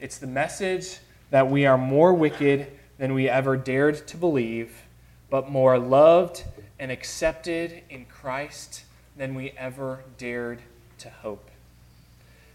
it's 0.00 0.18
the 0.18 0.26
message 0.28 0.98
that 1.30 1.50
we 1.50 1.66
are 1.66 1.76
more 1.76 2.14
wicked 2.14 2.68
than 2.98 3.14
we 3.14 3.28
ever 3.28 3.56
dared 3.56 4.06
to 4.06 4.16
believe, 4.16 4.84
but 5.28 5.50
more 5.50 5.78
loved 5.78 6.44
and 6.78 6.90
accepted 6.90 7.82
in 7.90 8.04
Christ 8.06 8.84
than 9.16 9.34
we 9.34 9.50
ever 9.56 10.04
dared 10.16 10.62
to 10.98 11.10
hope. 11.10 11.50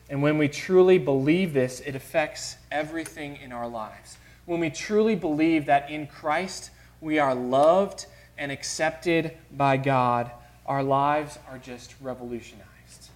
And 0.09 0.21
when 0.21 0.37
we 0.37 0.47
truly 0.47 0.97
believe 0.97 1.53
this, 1.53 1.79
it 1.79 1.95
affects 1.95 2.57
everything 2.71 3.37
in 3.37 3.51
our 3.51 3.67
lives. 3.67 4.17
When 4.45 4.59
we 4.59 4.69
truly 4.69 5.15
believe 5.15 5.65
that 5.65 5.89
in 5.89 6.07
Christ 6.07 6.71
we 7.01 7.19
are 7.19 7.33
loved 7.33 8.05
and 8.37 8.51
accepted 8.51 9.37
by 9.55 9.77
God, 9.77 10.31
our 10.65 10.83
lives 10.83 11.39
are 11.49 11.57
just 11.57 11.95
revolutionized. 12.01 13.09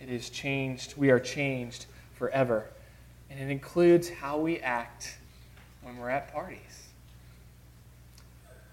It 0.00 0.08
is 0.08 0.30
changed. 0.30 0.96
We 0.96 1.10
are 1.10 1.20
changed 1.20 1.86
forever. 2.14 2.66
And 3.30 3.38
it 3.38 3.50
includes 3.50 4.08
how 4.08 4.38
we 4.38 4.58
act 4.58 5.18
when 5.82 5.96
we're 5.98 6.10
at 6.10 6.32
parties. 6.32 6.88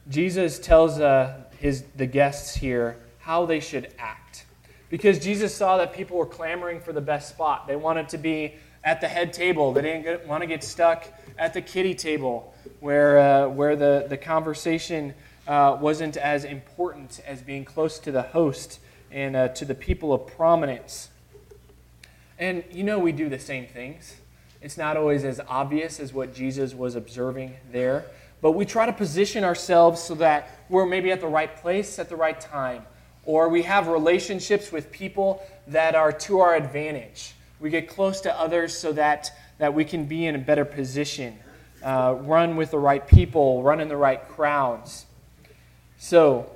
Jesus 0.10 0.58
tells 0.58 1.00
uh, 1.00 1.44
his, 1.60 1.84
the 1.96 2.06
guests 2.06 2.56
here 2.56 2.98
how 3.20 3.46
they 3.46 3.60
should 3.60 3.92
act. 4.00 4.46
Because 4.90 5.20
Jesus 5.20 5.54
saw 5.54 5.78
that 5.78 5.94
people 5.94 6.18
were 6.18 6.26
clamoring 6.26 6.80
for 6.80 6.94
the 6.94 7.02
best 7.02 7.30
spot. 7.30 7.68
They 7.68 7.76
wanted 7.76 8.10
to 8.10 8.18
be 8.18 8.54
at 8.84 9.02
the 9.02 9.08
head 9.08 9.34
table, 9.34 9.74
they 9.74 9.82
didn't 9.82 10.26
want 10.28 10.42
to 10.42 10.48
get 10.48 10.64
stuck 10.64 11.06
at 11.38 11.54
the 11.54 11.62
kiddie 11.62 11.96
table 11.96 12.54
where, 12.80 13.18
uh, 13.18 13.50
where 13.50 13.76
the, 13.76 14.06
the 14.08 14.16
conversation 14.16 15.14
uh, 15.46 15.78
wasn't 15.80 16.16
as 16.16 16.46
important 16.46 17.20
as 17.28 17.42
being 17.42 17.66
close 17.66 18.00
to 18.00 18.12
the 18.12 18.22
host 18.22 18.80
and 19.12 19.36
uh, 19.36 19.50
to 19.50 19.66
the 19.66 19.76
people 19.76 20.14
of 20.14 20.28
prominence. 20.28 21.10
And 22.40 22.64
you 22.72 22.84
know, 22.84 23.00
we 23.00 23.12
do 23.12 23.28
the 23.28 23.40
same 23.40 23.68
things. 23.68 24.16
It's 24.62 24.78
not 24.78 24.96
always 24.96 25.24
as 25.26 25.42
obvious 25.48 26.00
as 26.00 26.14
what 26.14 26.34
Jesus 26.34 26.74
was 26.74 26.96
observing 26.96 27.56
there 27.72 28.06
but 28.42 28.52
we 28.52 28.66
try 28.66 28.86
to 28.86 28.94
position 28.94 29.44
ourselves 29.44 30.02
so 30.02 30.16
that 30.16 30.50
we're 30.70 30.86
maybe 30.86 31.12
at 31.12 31.22
the 31.22 31.28
right 31.28 31.56
place 31.58 32.00
at 32.00 32.10
the 32.10 32.16
right 32.16 32.40
time, 32.40 32.86
or 33.26 33.50
we 33.50 33.64
have 33.64 33.88
relationships 33.88 34.72
with 34.72 34.92
people 34.92 35.42
that 35.68 35.96
are 35.96 36.12
to 36.12 36.40
our 36.40 36.56
advantage. 36.56 37.34
We 37.60 37.70
get 37.70 37.88
close 37.88 38.22
to 38.22 38.40
others 38.40 38.78
so 38.78 38.94
that, 38.94 39.32
that 39.58 39.74
we 39.74 39.84
can 39.86 40.06
be 40.06 40.26
in 40.26 40.36
a 40.36 40.40
better 40.40 40.66
position, 40.66 41.38
uh, 41.84 42.16
run 42.20 42.56
with 42.56 42.72
the 42.72 42.80
right 42.80 43.06
people, 43.08 43.64
run 43.64 43.80
in 43.80 43.88
the 43.88 43.98
right 43.98 44.28
crowds. 44.28 45.06
So, 45.98 46.52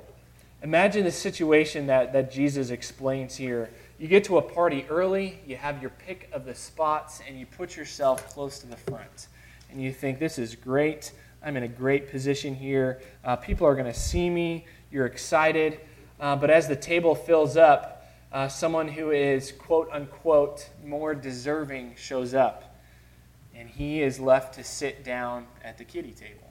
imagine 0.62 1.04
the 1.04 1.10
situation 1.10 1.86
that, 1.88 2.12
that 2.12 2.30
Jesus 2.30 2.70
explains 2.70 3.34
here. 3.36 3.70
You 3.98 4.06
get 4.08 4.24
to 4.24 4.38
a 4.38 4.42
party 4.42 4.86
early, 4.88 5.40
you 5.46 5.56
have 5.56 5.80
your 5.80 5.90
pick 5.90 6.28
of 6.32 6.44
the 6.44 6.54
spots, 6.54 7.20
and 7.26 7.38
you 7.38 7.46
put 7.46 7.76
yourself 7.76 8.28
close 8.32 8.60
to 8.60 8.66
the 8.66 8.76
front. 8.76 9.28
And 9.70 9.82
you 9.82 9.92
think, 9.92 10.18
this 10.18 10.38
is 10.38 10.54
great. 10.54 11.12
I'm 11.44 11.56
in 11.56 11.64
a 11.64 11.68
great 11.68 12.10
position 12.10 12.54
here. 12.54 13.00
Uh, 13.24 13.36
people 13.36 13.66
are 13.66 13.74
going 13.74 13.92
to 13.92 13.98
see 13.98 14.30
me. 14.30 14.64
You're 14.90 15.06
excited. 15.06 15.80
Uh, 16.20 16.36
but 16.36 16.50
as 16.50 16.68
the 16.68 16.76
table 16.76 17.14
fills 17.14 17.56
up, 17.56 18.06
uh, 18.32 18.48
someone 18.48 18.88
who 18.88 19.10
is 19.10 19.52
quote 19.52 19.88
unquote 19.92 20.70
more 20.84 21.14
deserving 21.14 21.94
shows 21.96 22.32
up. 22.32 22.76
And 23.54 23.68
he 23.68 24.02
is 24.02 24.20
left 24.20 24.54
to 24.54 24.64
sit 24.64 25.04
down 25.04 25.46
at 25.62 25.78
the 25.78 25.84
kiddie 25.84 26.12
table. 26.12 26.48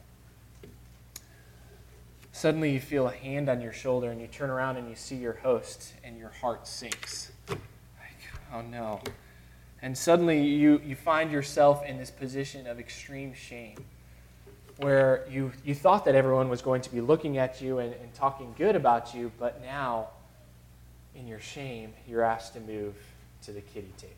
Suddenly 2.33 2.71
you 2.71 2.79
feel 2.79 3.07
a 3.07 3.13
hand 3.13 3.49
on 3.49 3.61
your 3.61 3.73
shoulder 3.73 4.11
and 4.11 4.19
you 4.19 4.27
turn 4.27 4.49
around 4.49 4.77
and 4.77 4.89
you 4.89 4.95
see 4.95 5.15
your 5.15 5.33
host 5.33 5.93
and 6.03 6.17
your 6.17 6.29
heart 6.29 6.67
sinks. 6.67 7.31
Like, 7.49 7.59
oh 8.53 8.61
no. 8.61 9.01
And 9.81 9.97
suddenly 9.97 10.45
you, 10.45 10.81
you 10.85 10.95
find 10.95 11.31
yourself 11.31 11.83
in 11.85 11.97
this 11.97 12.11
position 12.11 12.67
of 12.67 12.79
extreme 12.79 13.33
shame 13.33 13.77
where 14.81 15.25
you, 15.29 15.51
you 15.63 15.75
thought 15.75 16.05
that 16.05 16.15
everyone 16.15 16.49
was 16.49 16.63
going 16.63 16.81
to 16.81 16.91
be 16.91 17.01
looking 17.01 17.37
at 17.37 17.61
you 17.61 17.77
and, 17.77 17.93
and 17.93 18.13
talking 18.15 18.53
good 18.57 18.75
about 18.75 19.13
you, 19.13 19.31
but 19.37 19.61
now, 19.61 20.07
in 21.15 21.27
your 21.27 21.39
shame, 21.39 21.93
you're 22.07 22.23
asked 22.23 22.53
to 22.53 22.59
move 22.59 22.95
to 23.43 23.51
the 23.51 23.61
kiddie 23.61 23.93
table. 23.97 24.15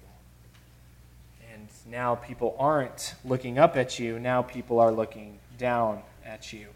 And 1.53 1.67
now 1.91 2.15
people 2.15 2.55
aren't 2.57 3.13
looking 3.25 3.59
up 3.59 3.75
at 3.75 3.99
you, 3.99 4.19
now 4.19 4.41
people 4.41 4.79
are 4.79 4.91
looking 4.91 5.37
down 5.57 6.01
at 6.25 6.53
you. 6.53 6.67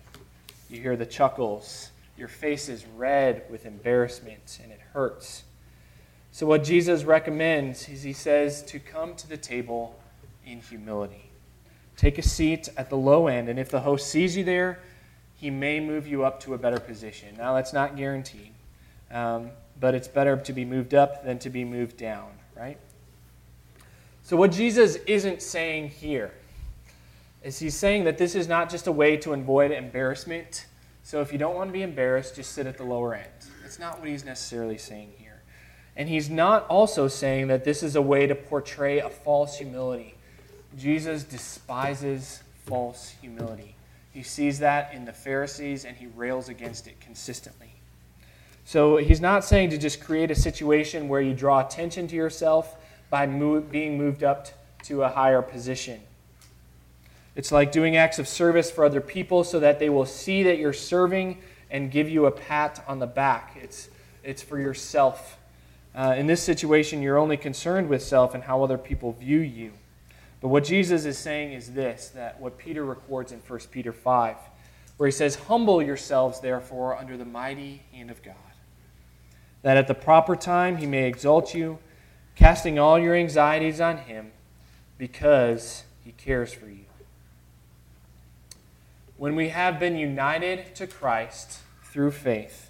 You 0.70 0.82
hear 0.82 0.98
the 0.98 1.06
chuckles. 1.06 1.92
Your 2.18 2.28
face 2.28 2.68
is 2.68 2.86
red 2.98 3.44
with 3.50 3.66
embarrassment, 3.66 4.60
and 4.62 4.72
it 4.72 4.82
hurts. 4.92 5.44
So, 6.32 6.46
what 6.46 6.64
Jesus 6.64 7.04
recommends 7.06 7.88
is 7.88 8.04
he 8.04 8.14
says 8.14 8.64
to 8.64 8.80
come 8.80 9.16
to 9.16 9.30
the 9.30 9.38
table 9.38 9.98
in 10.46 10.60
humility. 10.60 11.27
Take 11.98 12.18
a 12.18 12.22
seat 12.22 12.70
at 12.78 12.90
the 12.90 12.96
low 12.96 13.28
end, 13.28 13.50
and 13.50 13.60
if 13.60 13.70
the 13.70 13.82
host 13.82 14.08
sees 14.08 14.38
you 14.38 14.46
there, 14.46 14.80
he 15.36 15.50
may 15.50 15.82
move 15.82 16.08
you 16.08 16.24
up 16.24 16.40
to 16.42 16.54
a 16.54 16.58
better 16.58 16.80
position. 16.80 17.36
Now, 17.38 17.56
that's 17.56 17.74
not 17.74 17.98
guaranteed, 17.98 18.54
um, 19.12 19.50
but 19.80 19.94
it's 19.94 20.08
better 20.08 20.38
to 20.38 20.54
be 20.54 20.64
moved 20.64 20.94
up 20.94 21.26
than 21.26 21.38
to 21.40 21.50
be 21.50 21.66
moved 21.66 21.98
down, 21.98 22.30
right? 22.56 22.78
So, 24.24 24.38
what 24.38 24.52
Jesus 24.52 24.96
isn't 25.08 25.42
saying 25.42 25.90
here 25.90 26.32
is 27.48 27.60
he's 27.60 27.76
saying 27.76 28.04
that 28.04 28.18
this 28.18 28.36
is 28.36 28.48
not 28.48 28.70
just 28.70 28.88
a 28.88 28.92
way 28.92 29.16
to 29.16 29.32
avoid 29.32 29.72
embarrassment. 29.72 30.66
So 31.04 31.22
if 31.22 31.32
you 31.32 31.38
don't 31.38 31.56
want 31.56 31.70
to 31.70 31.72
be 31.72 31.82
embarrassed, 31.82 32.36
just 32.36 32.52
sit 32.52 32.68
at 32.68 32.78
the 32.78 32.84
lower 32.84 33.16
end. 33.16 33.30
That's 33.62 33.80
not 33.80 34.00
what 34.00 34.10
he's 34.10 34.26
necessarily 34.26 34.78
saying 34.78 35.14
here. 35.18 35.42
And 35.96 36.10
he's 36.10 36.30
not 36.30 36.68
also 36.68 37.08
saying 37.08 37.48
that 37.48 37.64
this 37.64 37.82
is 37.82 37.96
a 37.96 38.02
way 38.02 38.28
to 38.28 38.36
portray 38.36 39.00
a 39.00 39.10
false 39.10 39.58
humility. 39.58 40.16
Jesus 40.78 41.24
despises 41.24 42.44
false 42.66 43.16
humility. 43.22 43.76
He 44.14 44.24
sees 44.24 44.60
that 44.60 44.94
in 44.94 45.06
the 45.06 45.14
Pharisees 45.14 45.86
and 45.86 45.98
he 45.98 46.08
rails 46.08 46.50
against 46.50 46.88
it 46.88 47.00
consistently. 47.00 47.72
So 48.66 48.98
he's 48.98 49.22
not 49.22 49.46
saying 49.46 49.70
to 49.72 49.78
just 49.78 50.04
create 50.04 50.30
a 50.30 50.36
situation 50.36 51.08
where 51.08 51.22
you 51.22 51.34
draw 51.34 51.66
attention 51.66 52.08
to 52.08 52.16
yourself 52.16 52.76
by 53.10 53.26
move, 53.26 53.72
being 53.72 53.98
moved 53.98 54.24
up 54.24 54.48
to 54.84 55.04
a 55.04 55.10
higher 55.10 55.42
position. 55.42 56.02
It's 57.36 57.52
like 57.52 57.72
doing 57.72 57.96
acts 57.96 58.20
of 58.20 58.28
service 58.28 58.70
for 58.70 58.84
other 58.84 59.02
people 59.02 59.44
so 59.44 59.60
that 59.60 59.80
they 59.80 59.90
will 59.90 60.06
see 60.06 60.44
that 60.44 60.58
you're 60.58 60.74
serving 60.74 61.42
and 61.70 61.92
give 61.92 62.10
you 62.10 62.26
a 62.26 62.32
pat 62.32 62.84
on 62.88 63.00
the 63.00 63.08
back. 63.08 63.58
It's, 63.62 63.90
it's 64.24 64.42
for 64.42 64.60
yourself. 64.60 65.38
Uh, 65.96 66.16
in 66.18 66.28
this 66.28 66.42
situation, 66.42 67.02
you're 67.02 67.18
only 67.18 67.38
concerned 67.38 67.90
with 67.90 68.04
self 68.04 68.34
and 68.34 68.44
how 68.44 68.64
other 68.64 68.78
people 68.78 69.14
view 69.14 69.40
you. 69.40 69.72
But 70.42 70.50
what 70.50 70.64
Jesus 70.64 71.06
is 71.06 71.18
saying 71.18 71.54
is 71.54 71.74
this 71.74 72.10
that 72.10 72.40
what 72.40 72.58
Peter 72.58 72.86
records 72.86 73.32
in 73.32 73.40
1 73.40 73.60
Peter 73.72 73.92
5, 73.92 74.36
where 74.98 75.08
he 75.08 75.12
says, 75.12 75.36
Humble 75.36 75.82
yourselves, 75.82 76.40
therefore, 76.40 76.98
under 76.98 77.18
the 77.18 77.26
mighty 77.26 77.84
hand 77.92 78.12
of 78.12 78.22
God, 78.22 78.36
that 79.64 79.78
at 79.78 79.88
the 79.88 79.96
proper 79.96 80.36
time 80.36 80.78
he 80.78 80.86
may 80.86 81.08
exalt 81.08 81.54
you, 81.54 81.80
casting 82.36 82.78
all 82.78 83.00
your 83.00 83.16
anxieties 83.16 83.82
on 83.82 83.98
him, 83.98 84.32
because 84.98 85.84
he 86.04 86.12
cares 86.12 86.54
for 86.54 86.68
you. 86.68 86.86
When 89.18 89.36
we 89.36 89.50
have 89.50 89.80
been 89.80 89.98
united 89.98 90.76
to 90.76 90.86
Christ 90.86 91.60
through 91.84 92.12
faith, 92.12 92.70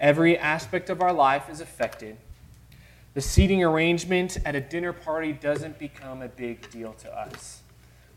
every 0.00 0.38
aspect 0.38 0.88
of 0.88 1.02
our 1.02 1.12
life 1.12 1.50
is 1.50 1.60
affected. 1.60 2.16
The 3.14 3.20
seating 3.20 3.62
arrangement 3.62 4.38
at 4.46 4.54
a 4.54 4.60
dinner 4.60 4.94
party 4.94 5.34
doesn't 5.34 5.78
become 5.78 6.22
a 6.22 6.28
big 6.28 6.70
deal 6.70 6.94
to 6.94 7.14
us. 7.14 7.60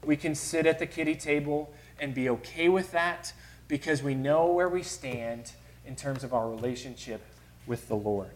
We 0.06 0.16
can 0.16 0.36
sit 0.36 0.66
at 0.66 0.80
the 0.80 0.86
kiddie 0.86 1.16
table 1.16 1.74
and 2.00 2.14
be 2.14 2.30
okay 2.30 2.70
with 2.70 2.92
that 2.92 3.34
because 3.68 4.02
we 4.02 4.16
know 4.16 4.52
where 4.52 4.70
we 4.70 4.84
stand 4.84 5.52
in 5.86 5.98
terms 5.98 6.24
of 6.24 6.34
our 6.34 6.50
relationship 6.50 7.22
with 7.68 7.90
the 7.90 7.96
Lord. 7.96 8.32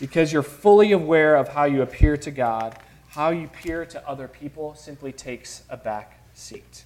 Because 0.00 0.32
you're 0.32 0.42
fully 0.42 0.92
aware 0.92 1.36
of 1.36 1.48
how 1.48 1.64
you 1.64 1.82
appear 1.82 2.16
to 2.16 2.30
God, 2.30 2.78
how 3.08 3.28
you 3.28 3.44
appear 3.44 3.84
to 3.84 4.08
other 4.08 4.26
people 4.26 4.74
simply 4.74 5.12
takes 5.12 5.64
a 5.68 5.76
back 5.76 6.24
seat. 6.32 6.84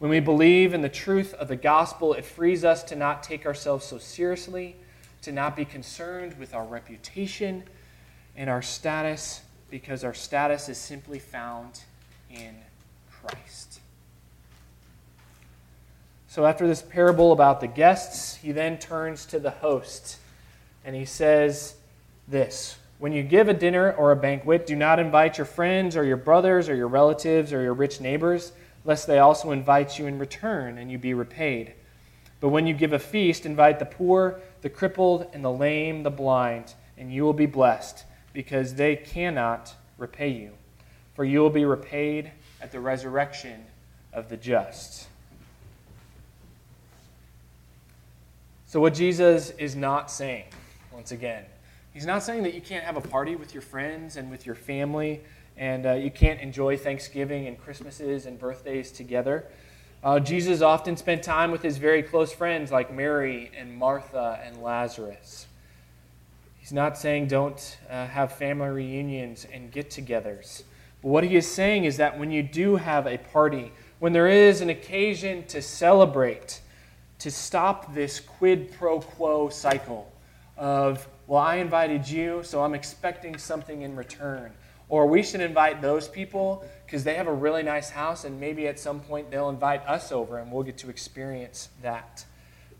When 0.00 0.10
we 0.10 0.20
believe 0.20 0.74
in 0.74 0.82
the 0.82 0.88
truth 0.90 1.32
of 1.34 1.48
the 1.48 1.56
gospel, 1.56 2.12
it 2.12 2.26
frees 2.26 2.62
us 2.62 2.82
to 2.84 2.96
not 2.96 3.22
take 3.22 3.46
ourselves 3.46 3.86
so 3.86 3.96
seriously, 3.96 4.76
to 5.24 5.32
not 5.32 5.56
be 5.56 5.64
concerned 5.64 6.38
with 6.38 6.54
our 6.54 6.64
reputation 6.64 7.64
and 8.36 8.48
our 8.50 8.62
status, 8.62 9.42
because 9.70 10.04
our 10.04 10.14
status 10.14 10.68
is 10.68 10.78
simply 10.78 11.18
found 11.18 11.82
in 12.30 12.54
Christ. 13.10 13.80
So, 16.28 16.46
after 16.46 16.66
this 16.66 16.82
parable 16.82 17.32
about 17.32 17.60
the 17.60 17.68
guests, 17.68 18.36
he 18.36 18.52
then 18.52 18.78
turns 18.78 19.24
to 19.26 19.38
the 19.38 19.50
host 19.50 20.18
and 20.84 20.94
he 20.94 21.04
says 21.04 21.74
this 22.28 22.76
When 22.98 23.12
you 23.12 23.22
give 23.22 23.48
a 23.48 23.54
dinner 23.54 23.92
or 23.92 24.12
a 24.12 24.16
banquet, 24.16 24.66
do 24.66 24.76
not 24.76 24.98
invite 24.98 25.38
your 25.38 25.44
friends 25.44 25.96
or 25.96 26.04
your 26.04 26.16
brothers 26.16 26.68
or 26.68 26.74
your 26.74 26.88
relatives 26.88 27.52
or 27.52 27.62
your 27.62 27.74
rich 27.74 28.00
neighbors 28.00 28.52
lest 28.84 29.06
they 29.06 29.18
also 29.18 29.50
invite 29.50 29.98
you 29.98 30.06
in 30.06 30.18
return 30.18 30.78
and 30.78 30.90
you 30.90 30.98
be 30.98 31.14
repaid. 31.14 31.72
But 32.44 32.50
when 32.50 32.66
you 32.66 32.74
give 32.74 32.92
a 32.92 32.98
feast, 32.98 33.46
invite 33.46 33.78
the 33.78 33.86
poor, 33.86 34.38
the 34.60 34.68
crippled, 34.68 35.28
and 35.32 35.42
the 35.42 35.50
lame, 35.50 36.02
the 36.02 36.10
blind, 36.10 36.74
and 36.98 37.10
you 37.10 37.22
will 37.22 37.32
be 37.32 37.46
blessed, 37.46 38.04
because 38.34 38.74
they 38.74 38.96
cannot 38.96 39.72
repay 39.96 40.28
you. 40.28 40.50
For 41.14 41.24
you 41.24 41.40
will 41.40 41.48
be 41.48 41.64
repaid 41.64 42.32
at 42.60 42.70
the 42.70 42.80
resurrection 42.80 43.64
of 44.12 44.28
the 44.28 44.36
just. 44.36 45.06
So, 48.66 48.78
what 48.78 48.92
Jesus 48.92 49.48
is 49.52 49.74
not 49.74 50.10
saying, 50.10 50.44
once 50.92 51.12
again, 51.12 51.46
he's 51.94 52.04
not 52.04 52.22
saying 52.22 52.42
that 52.42 52.52
you 52.52 52.60
can't 52.60 52.84
have 52.84 52.98
a 52.98 53.08
party 53.08 53.36
with 53.36 53.54
your 53.54 53.62
friends 53.62 54.18
and 54.18 54.30
with 54.30 54.44
your 54.44 54.54
family 54.54 55.22
and 55.56 55.86
uh, 55.86 55.92
you 55.92 56.10
can't 56.10 56.40
enjoy 56.40 56.76
Thanksgiving 56.76 57.46
and 57.46 57.58
Christmases 57.58 58.26
and 58.26 58.38
birthdays 58.38 58.90
together. 58.90 59.46
Uh, 60.04 60.20
Jesus 60.20 60.60
often 60.60 60.98
spent 60.98 61.22
time 61.22 61.50
with 61.50 61.62
his 61.62 61.78
very 61.78 62.02
close 62.02 62.30
friends 62.30 62.70
like 62.70 62.92
Mary 62.92 63.50
and 63.56 63.74
Martha 63.74 64.38
and 64.44 64.62
Lazarus. 64.62 65.46
He's 66.58 66.74
not 66.74 66.98
saying 66.98 67.28
don't 67.28 67.78
uh, 67.88 68.06
have 68.08 68.34
family 68.34 68.68
reunions 68.68 69.46
and 69.50 69.72
get 69.72 69.88
togethers. 69.88 70.64
But 71.00 71.08
what 71.08 71.24
he 71.24 71.36
is 71.36 71.50
saying 71.50 71.86
is 71.86 71.96
that 71.96 72.18
when 72.18 72.30
you 72.30 72.42
do 72.42 72.76
have 72.76 73.06
a 73.06 73.16
party, 73.16 73.72
when 73.98 74.12
there 74.12 74.28
is 74.28 74.60
an 74.60 74.68
occasion 74.68 75.46
to 75.46 75.62
celebrate, 75.62 76.60
to 77.20 77.30
stop 77.30 77.94
this 77.94 78.20
quid 78.20 78.72
pro 78.72 79.00
quo 79.00 79.48
cycle 79.48 80.12
of, 80.58 81.08
well, 81.26 81.40
I 81.40 81.56
invited 81.56 82.06
you, 82.06 82.42
so 82.42 82.62
I'm 82.62 82.74
expecting 82.74 83.38
something 83.38 83.80
in 83.80 83.96
return. 83.96 84.52
Or 84.88 85.06
we 85.06 85.22
should 85.22 85.40
invite 85.40 85.80
those 85.80 86.08
people 86.08 86.64
because 86.84 87.04
they 87.04 87.14
have 87.14 87.26
a 87.26 87.32
really 87.32 87.62
nice 87.62 87.90
house 87.90 88.24
and 88.24 88.38
maybe 88.38 88.68
at 88.68 88.78
some 88.78 89.00
point 89.00 89.30
they'll 89.30 89.48
invite 89.48 89.86
us 89.86 90.12
over 90.12 90.38
and 90.38 90.52
we'll 90.52 90.62
get 90.62 90.78
to 90.78 90.90
experience 90.90 91.70
that. 91.82 92.24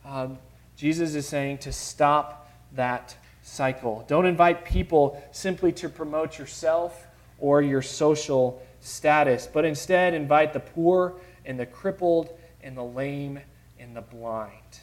Um, 0.05 0.39
Jesus 0.77 1.15
is 1.15 1.27
saying 1.27 1.59
to 1.59 1.73
stop 1.73 2.51
that 2.73 3.17
cycle. 3.43 4.05
Don't 4.09 4.27
invite 4.27 4.65
people 4.65 5.23
simply 5.33 5.73
to 5.73 5.89
promote 5.89 6.39
yourself 6.39 7.07
or 7.39 7.63
your 7.63 7.83
social 7.83 8.63
status, 8.81 9.49
but 9.51 9.65
instead 9.65 10.15
invite 10.15 10.53
the 10.53 10.61
poor 10.61 11.15
and 11.45 11.59
the 11.59 11.67
crippled 11.67 12.31
and 12.63 12.77
the 12.77 12.85
lame 12.85 13.39
and 13.79 13.97
the 13.97 14.01
blind. 14.01 14.81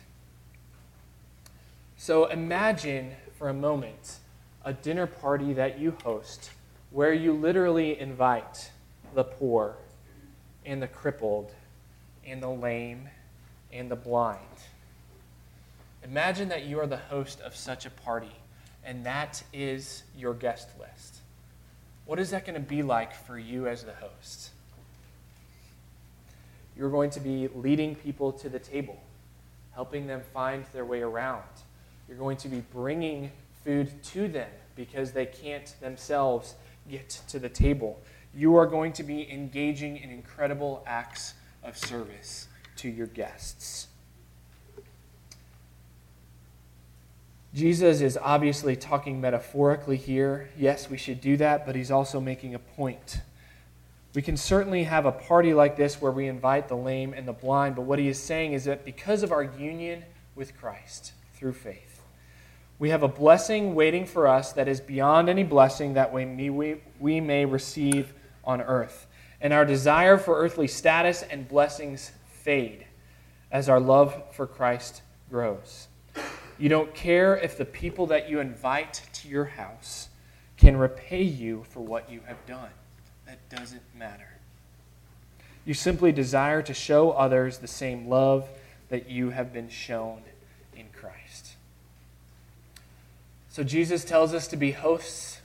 So 1.97 2.25
imagine 2.25 3.11
for 3.37 3.49
a 3.49 3.53
moment 3.53 4.17
a 4.63 4.73
dinner 4.73 5.07
party 5.07 5.53
that 5.53 5.79
you 5.79 5.95
host 6.03 6.51
where 6.91 7.13
you 7.13 7.33
literally 7.33 7.99
invite 7.99 8.69
the 9.15 9.23
poor 9.23 9.75
and 10.65 10.81
the 10.81 10.87
crippled 10.87 11.51
and 12.25 12.41
the 12.43 12.49
lame 12.49 13.09
and 13.71 13.89
the 13.89 13.95
blind. 13.95 14.39
Imagine 16.03 16.49
that 16.49 16.65
you 16.65 16.79
are 16.79 16.87
the 16.87 16.97
host 16.97 17.39
of 17.41 17.55
such 17.55 17.85
a 17.85 17.89
party 17.89 18.35
and 18.83 19.05
that 19.05 19.43
is 19.53 20.03
your 20.17 20.33
guest 20.33 20.69
list. 20.79 21.17
What 22.05 22.19
is 22.19 22.31
that 22.31 22.45
going 22.45 22.55
to 22.55 22.67
be 22.67 22.83
like 22.83 23.13
for 23.13 23.37
you 23.37 23.67
as 23.67 23.83
the 23.83 23.93
host? 23.93 24.49
You're 26.75 26.89
going 26.89 27.11
to 27.11 27.19
be 27.19 27.47
leading 27.49 27.95
people 27.95 28.31
to 28.33 28.49
the 28.49 28.59
table. 28.59 29.01
helping 29.73 30.05
them 30.05 30.21
find 30.33 30.65
their 30.73 30.83
way 30.83 31.01
around. 31.01 31.45
You're 32.05 32.17
going 32.17 32.35
to 32.37 32.49
be 32.49 32.61
bringing 32.73 33.31
food 33.63 34.03
to 34.03 34.27
them 34.27 34.49
because 34.75 35.13
they 35.13 35.25
can't 35.25 35.73
themselves 35.79 36.55
get 36.89 37.09
to 37.29 37.39
the 37.39 37.49
table. 37.49 38.01
You 38.33 38.55
are 38.55 38.65
going 38.65 38.93
to 38.93 39.03
be 39.03 39.29
engaging 39.31 39.97
in 39.97 40.09
incredible 40.09 40.83
acts 40.87 41.33
of 41.63 41.77
service 41.77 42.47
to 42.77 42.89
your 42.89 43.07
guests. 43.07 43.87
Jesus 47.53 47.99
is 47.99 48.17
obviously 48.21 48.77
talking 48.77 49.19
metaphorically 49.19 49.97
here. 49.97 50.49
Yes, 50.57 50.89
we 50.89 50.97
should 50.97 51.19
do 51.19 51.35
that, 51.37 51.65
but 51.65 51.75
he's 51.75 51.91
also 51.91 52.21
making 52.21 52.55
a 52.55 52.59
point. 52.59 53.19
We 54.13 54.21
can 54.21 54.37
certainly 54.37 54.83
have 54.83 55.05
a 55.05 55.11
party 55.11 55.53
like 55.53 55.75
this 55.75 56.01
where 56.01 56.11
we 56.11 56.27
invite 56.27 56.69
the 56.69 56.77
lame 56.77 57.13
and 57.13 57.27
the 57.27 57.33
blind, 57.33 57.75
but 57.75 57.83
what 57.83 57.99
he 57.99 58.07
is 58.07 58.19
saying 58.19 58.53
is 58.53 58.65
that 58.65 58.85
because 58.85 59.21
of 59.23 59.33
our 59.33 59.43
union 59.43 60.03
with 60.35 60.57
Christ 60.57 61.11
through 61.33 61.53
faith, 61.53 61.90
we 62.81 62.89
have 62.89 63.03
a 63.03 63.07
blessing 63.07 63.75
waiting 63.75 64.07
for 64.07 64.27
us 64.27 64.53
that 64.53 64.67
is 64.67 64.81
beyond 64.81 65.29
any 65.29 65.43
blessing 65.43 65.93
that 65.93 66.11
we, 66.11 66.49
we, 66.49 66.77
we 66.99 67.21
may 67.21 67.45
receive 67.45 68.11
on 68.43 68.59
earth. 68.59 69.05
And 69.39 69.53
our 69.53 69.65
desire 69.65 70.17
for 70.17 70.35
earthly 70.39 70.67
status 70.67 71.21
and 71.21 71.47
blessings 71.47 72.11
fade 72.25 72.87
as 73.51 73.69
our 73.69 73.79
love 73.79 74.23
for 74.33 74.47
Christ 74.47 75.03
grows. 75.29 75.89
You 76.57 76.69
don't 76.69 76.91
care 76.95 77.37
if 77.37 77.55
the 77.55 77.65
people 77.65 78.07
that 78.07 78.31
you 78.31 78.39
invite 78.39 79.03
to 79.13 79.27
your 79.27 79.45
house 79.45 80.09
can 80.57 80.75
repay 80.75 81.21
you 81.21 81.63
for 81.69 81.81
what 81.81 82.09
you 82.09 82.21
have 82.25 82.43
done. 82.47 82.71
That 83.27 83.47
doesn't 83.55 83.83
matter. 83.95 84.39
You 85.65 85.75
simply 85.75 86.11
desire 86.11 86.63
to 86.63 86.73
show 86.73 87.11
others 87.11 87.59
the 87.59 87.67
same 87.67 88.09
love 88.09 88.49
that 88.89 89.07
you 89.07 89.29
have 89.29 89.53
been 89.53 89.69
shown 89.69 90.23
in 90.75 90.87
Christ. 90.91 91.20
So 93.51 93.63
Jesus 93.63 94.03
tells 94.03 94.33
us 94.33 94.47
to 94.47 94.57
be 94.57 94.71
hosts 94.71 95.41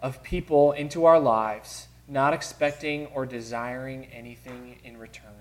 of 0.00 0.22
people 0.22 0.72
into 0.72 1.04
our 1.04 1.18
lives, 1.18 1.86
not 2.06 2.34
expecting 2.34 3.06
or 3.06 3.24
desiring 3.24 4.06
anything 4.06 4.80
in 4.84 4.98
return. 4.98 5.32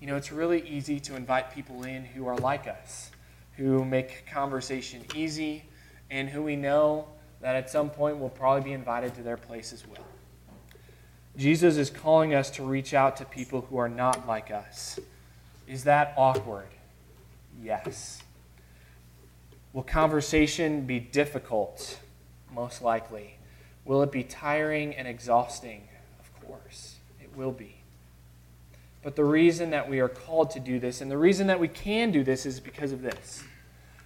You 0.00 0.06
know, 0.06 0.16
it's 0.16 0.32
really 0.32 0.66
easy 0.68 1.00
to 1.00 1.16
invite 1.16 1.52
people 1.52 1.82
in 1.82 2.04
who 2.04 2.26
are 2.26 2.36
like 2.36 2.66
us 2.66 3.10
who 3.56 3.84
make 3.84 4.26
conversation 4.26 5.02
easy, 5.14 5.64
and 6.10 6.28
who 6.28 6.42
we 6.42 6.56
know 6.56 7.08
that 7.40 7.56
at 7.56 7.70
some 7.70 7.90
point 7.90 8.18
will 8.18 8.28
probably 8.28 8.62
be 8.62 8.72
invited 8.72 9.14
to 9.14 9.22
their 9.22 9.36
place 9.36 9.72
as 9.72 9.86
well. 9.86 10.04
Jesus 11.36 11.76
is 11.76 11.90
calling 11.90 12.34
us 12.34 12.50
to 12.50 12.62
reach 12.62 12.94
out 12.94 13.16
to 13.16 13.24
people 13.24 13.62
who 13.62 13.78
are 13.78 13.88
not 13.88 14.26
like 14.26 14.50
us. 14.50 14.98
Is 15.66 15.84
that 15.84 16.14
awkward? 16.16 16.68
Yes. 17.62 18.22
Will 19.76 19.82
conversation 19.82 20.86
be 20.86 20.98
difficult? 20.98 22.00
Most 22.50 22.80
likely. 22.80 23.36
Will 23.84 24.02
it 24.02 24.10
be 24.10 24.24
tiring 24.24 24.94
and 24.94 25.06
exhausting? 25.06 25.82
Of 26.18 26.46
course, 26.46 26.94
it 27.20 27.36
will 27.36 27.52
be. 27.52 27.82
But 29.02 29.16
the 29.16 29.24
reason 29.24 29.68
that 29.72 29.86
we 29.86 30.00
are 30.00 30.08
called 30.08 30.50
to 30.52 30.60
do 30.60 30.80
this, 30.80 31.02
and 31.02 31.10
the 31.10 31.18
reason 31.18 31.48
that 31.48 31.60
we 31.60 31.68
can 31.68 32.10
do 32.10 32.24
this, 32.24 32.46
is 32.46 32.58
because 32.58 32.90
of 32.90 33.02
this. 33.02 33.44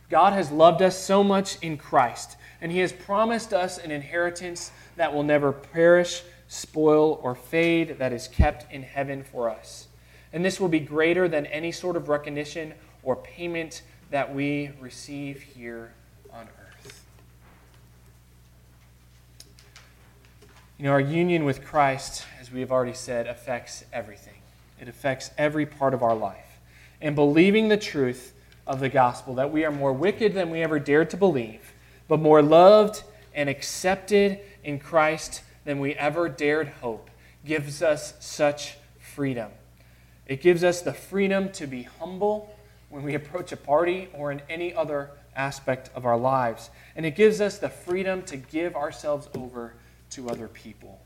God 0.09 0.33
has 0.33 0.51
loved 0.51 0.83
us 0.83 0.99
so 0.99 1.23
much 1.23 1.57
in 1.63 1.77
Christ, 1.77 2.37
and 2.61 2.73
He 2.73 2.81
has 2.81 2.91
promised 2.91 3.53
us 3.53 3.79
an 3.79 3.93
inheritance 3.93 4.73
that 4.97 5.15
will 5.15 5.23
never 5.23 5.53
perish, 5.53 6.25
spoil, 6.49 7.21
or 7.23 7.37
fade, 7.37 8.01
that 8.01 8.13
is 8.13 8.27
kept 8.27 8.67
in 8.73 8.83
heaven 8.83 9.23
for 9.23 9.49
us. 9.49 9.87
And 10.33 10.45
this 10.45 10.59
will 10.59 10.69
be 10.69 10.81
greater 10.81 11.29
than 11.29 11.47
any 11.47 11.71
sort 11.71 11.95
of 11.95 12.09
recognition 12.09 12.75
or 13.05 13.15
payment 13.15 13.83
that 14.11 14.35
we 14.35 14.71
receive 14.81 15.41
here 15.41 15.93
on 16.33 16.49
earth. 16.61 17.05
You 20.79 20.85
know, 20.85 20.93
our 20.93 21.01
union 21.01 21.45
with 21.45 21.65
Christ, 21.65 22.25
as 22.41 22.51
we 22.51 22.61
have 22.61 22.73
already 22.73 22.95
said, 22.95 23.27
affects 23.27 23.85
everything. 23.93 24.35
It 24.81 24.89
affects 24.89 25.31
every 25.39 25.67
part 25.67 25.95
of 25.95 26.03
our 26.03 26.15
life. 26.15 26.59
And 27.01 27.15
believing 27.15 27.69
the 27.69 27.77
truth 27.77 28.35
of 28.67 28.81
the 28.81 28.89
gospel 28.89 29.35
that 29.35 29.53
we 29.53 29.65
are 29.65 29.71
more 29.71 29.93
wicked 29.93 30.35
than 30.35 30.51
we 30.51 30.63
ever 30.63 30.79
dared 30.79 31.11
to 31.11 31.17
believe, 31.17 31.73
but 32.09 32.21
more 32.21 32.43
loved 32.43 33.03
and 33.35 33.49
accepted 33.49 34.41
in 34.65 34.79
Christ 34.79 35.43
than 35.65 35.81
we 35.81 35.95
ever 35.95 36.29
dared 36.29 36.69
hope 36.81 37.11
gives 37.45 37.83
us 37.83 38.15
such 38.21 38.77
freedom. 38.99 39.51
It 40.27 40.41
gives 40.41 40.63
us 40.63 40.83
the 40.83 40.93
freedom 40.93 41.51
to 41.53 41.67
be 41.67 41.83
humble 41.83 42.55
when 42.91 43.03
we 43.03 43.15
approach 43.15 43.53
a 43.53 43.57
party 43.57 44.09
or 44.13 44.31
in 44.31 44.43
any 44.51 44.75
other 44.75 45.11
aspect 45.35 45.91
of 45.95 46.05
our 46.05 46.19
lives. 46.19 46.71
And 46.95 47.07
it 47.07 47.17
gives 47.17 47.41
us 47.41 47.59
the 47.59 47.69
freedom 47.69 48.23
to 48.25 48.37
give 48.37 48.77
ourselves 48.77 49.29
over 49.35 49.75
to 50.11 50.29
other 50.29 50.49
people. 50.49 51.01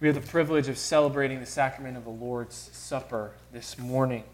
We 0.00 0.08
have 0.08 0.14
the 0.14 0.30
privilege 0.30 0.68
of 0.68 0.78
celebrating 0.78 1.40
the 1.40 1.46
sacrament 1.46 1.98
of 1.98 2.04
the 2.04 2.10
Lord's 2.10 2.70
Supper 2.72 3.32
this 3.52 3.78
morning. 3.78 4.24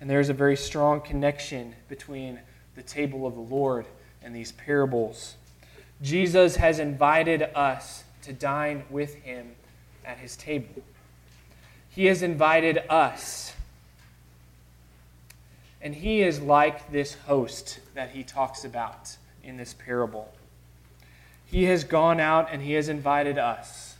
And 0.00 0.10
there's 0.10 0.28
a 0.28 0.34
very 0.34 0.56
strong 0.56 1.00
connection 1.00 1.76
between 1.88 2.40
the 2.74 2.82
table 2.82 3.28
of 3.28 3.36
the 3.36 3.40
Lord 3.40 3.86
and 4.22 4.34
these 4.34 4.50
parables. 4.50 5.36
Jesus 6.02 6.56
has 6.56 6.80
invited 6.80 7.42
us 7.54 8.02
to 8.22 8.32
dine 8.32 8.82
with 8.90 9.14
him 9.14 9.52
at 10.04 10.18
his 10.18 10.36
table. 10.36 10.82
He 11.94 12.06
has 12.06 12.22
invited 12.22 12.82
us. 12.88 13.52
And 15.80 15.94
he 15.94 16.22
is 16.22 16.40
like 16.40 16.90
this 16.90 17.14
host 17.26 17.78
that 17.94 18.10
he 18.10 18.24
talks 18.24 18.64
about 18.64 19.16
in 19.44 19.58
this 19.58 19.74
parable. 19.74 20.32
He 21.46 21.64
has 21.64 21.84
gone 21.84 22.18
out 22.18 22.48
and 22.50 22.62
he 22.62 22.72
has 22.72 22.88
invited 22.88 23.38
us 23.38 23.94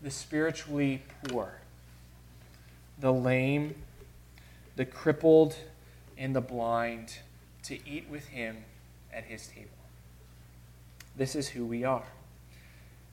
the 0.00 0.10
spiritually 0.10 1.02
poor, 1.24 1.54
the 3.00 3.12
lame, 3.12 3.74
the 4.76 4.84
crippled, 4.84 5.56
and 6.16 6.36
the 6.36 6.40
blind 6.40 7.18
to 7.64 7.78
eat 7.88 8.08
with 8.08 8.28
him 8.28 8.58
at 9.12 9.24
his 9.24 9.48
table. 9.48 9.70
This 11.16 11.34
is 11.34 11.48
who 11.48 11.66
we 11.66 11.82
are. 11.82 12.06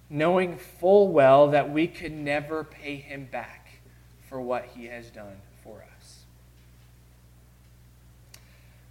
Knowing 0.10 0.58
full 0.58 1.08
well 1.08 1.50
that 1.50 1.72
we 1.72 1.88
could 1.88 2.12
never 2.12 2.64
pay 2.64 2.98
him 2.98 3.28
back 3.32 3.67
for 4.30 4.42
what 4.42 4.66
he 4.76 4.86
has 4.86 5.10
done 5.10 5.38
for 5.64 5.84
us. 6.00 6.20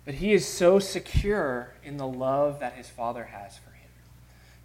But 0.05 0.15
he 0.15 0.33
is 0.33 0.47
so 0.47 0.79
secure 0.79 1.75
in 1.85 1.97
the 1.97 2.07
love 2.07 2.61
that 2.61 2.75
his 2.75 2.89
Father 2.89 3.25
has 3.25 3.57
for 3.59 3.71
him 3.71 3.77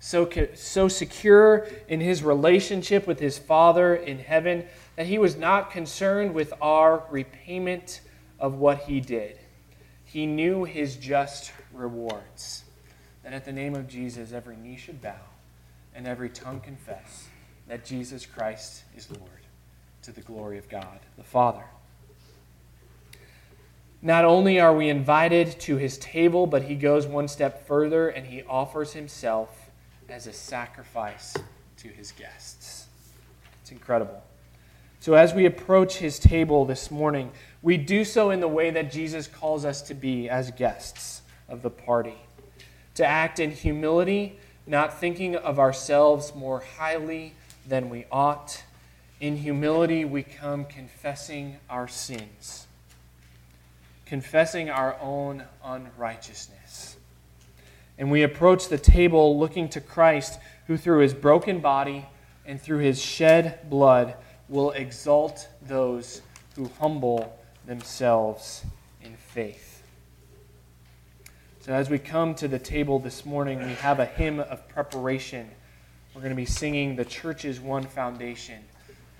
so, 0.01 0.27
so 0.55 0.87
secure 0.87 1.67
in 1.87 2.01
his 2.01 2.23
relationship 2.23 3.05
with 3.05 3.19
his 3.19 3.37
Father 3.37 3.95
in 3.95 4.17
heaven 4.17 4.65
that 4.95 5.05
he 5.05 5.19
was 5.19 5.37
not 5.37 5.69
concerned 5.69 6.33
with 6.33 6.51
our 6.59 7.03
repayment 7.11 8.01
of 8.39 8.55
what 8.55 8.79
he 8.79 8.99
did. 8.99 9.37
He 10.03 10.25
knew 10.25 10.63
his 10.63 10.97
just 10.97 11.53
rewards. 11.71 12.63
That 13.23 13.33
at 13.33 13.45
the 13.45 13.51
name 13.51 13.75
of 13.75 13.87
Jesus, 13.87 14.33
every 14.33 14.57
knee 14.57 14.75
should 14.75 15.03
bow 15.03 15.21
and 15.93 16.07
every 16.07 16.31
tongue 16.31 16.61
confess 16.61 17.27
that 17.67 17.85
Jesus 17.85 18.25
Christ 18.25 18.83
is 18.97 19.07
Lord 19.11 19.40
to 20.03 20.11
the 20.11 20.21
glory 20.21 20.57
of 20.57 20.69
God 20.69 20.99
the 21.17 21.23
Father. 21.23 21.63
Not 24.01 24.25
only 24.25 24.59
are 24.59 24.75
we 24.75 24.89
invited 24.89 25.59
to 25.61 25.77
his 25.77 25.97
table, 25.99 26.47
but 26.47 26.63
he 26.63 26.75
goes 26.75 27.05
one 27.05 27.27
step 27.27 27.67
further 27.67 28.09
and 28.09 28.25
he 28.25 28.41
offers 28.43 28.93
himself 28.93 29.69
as 30.09 30.25
a 30.25 30.33
sacrifice 30.33 31.35
to 31.77 31.87
his 31.87 32.11
guests. 32.11 32.87
It's 33.61 33.71
incredible. 33.71 34.23
So, 34.99 35.13
as 35.13 35.33
we 35.33 35.45
approach 35.45 35.97
his 35.97 36.19
table 36.19 36.65
this 36.65 36.91
morning, 36.91 37.31
we 37.61 37.77
do 37.77 38.03
so 38.03 38.29
in 38.29 38.39
the 38.39 38.47
way 38.47 38.69
that 38.71 38.91
Jesus 38.91 39.27
calls 39.27 39.65
us 39.65 39.81
to 39.83 39.93
be 39.93 40.29
as 40.29 40.51
guests 40.51 41.21
of 41.47 41.61
the 41.61 41.69
party. 41.69 42.17
To 42.95 43.05
act 43.05 43.39
in 43.39 43.51
humility, 43.51 44.37
not 44.67 44.99
thinking 44.99 45.35
of 45.35 45.59
ourselves 45.59 46.35
more 46.35 46.63
highly 46.77 47.33
than 47.67 47.89
we 47.89 48.05
ought. 48.11 48.63
In 49.21 49.37
humility, 49.37 50.03
we 50.03 50.23
come 50.23 50.65
confessing 50.65 51.55
our 51.69 51.87
sins, 51.87 52.67
confessing 54.05 54.69
our 54.69 54.97
own 54.99 55.45
unrighteousness 55.63 56.97
and 58.01 58.09
we 58.09 58.23
approach 58.23 58.67
the 58.67 58.79
table 58.79 59.37
looking 59.37 59.69
to 59.69 59.79
Christ, 59.79 60.39
who 60.65 60.75
through 60.75 61.01
his 61.01 61.13
broken 61.13 61.59
body 61.59 62.07
and 62.47 62.59
through 62.59 62.79
his 62.79 62.99
shed 62.99 63.69
blood 63.69 64.15
will 64.49 64.71
exalt 64.71 65.47
those 65.61 66.23
who 66.55 66.71
humble 66.79 67.37
themselves 67.67 68.63
in 69.03 69.15
faith. 69.15 69.83
So, 71.59 71.73
as 71.73 71.91
we 71.91 71.99
come 71.99 72.33
to 72.35 72.47
the 72.47 72.57
table 72.57 72.97
this 72.97 73.23
morning, 73.23 73.59
we 73.59 73.73
have 73.75 73.99
a 73.99 74.05
hymn 74.05 74.39
of 74.39 74.67
preparation. 74.67 75.47
We're 76.15 76.21
going 76.21 76.31
to 76.31 76.35
be 76.35 76.45
singing 76.45 76.95
the 76.95 77.05
church's 77.05 77.59
one 77.59 77.83
foundation. 77.83 78.63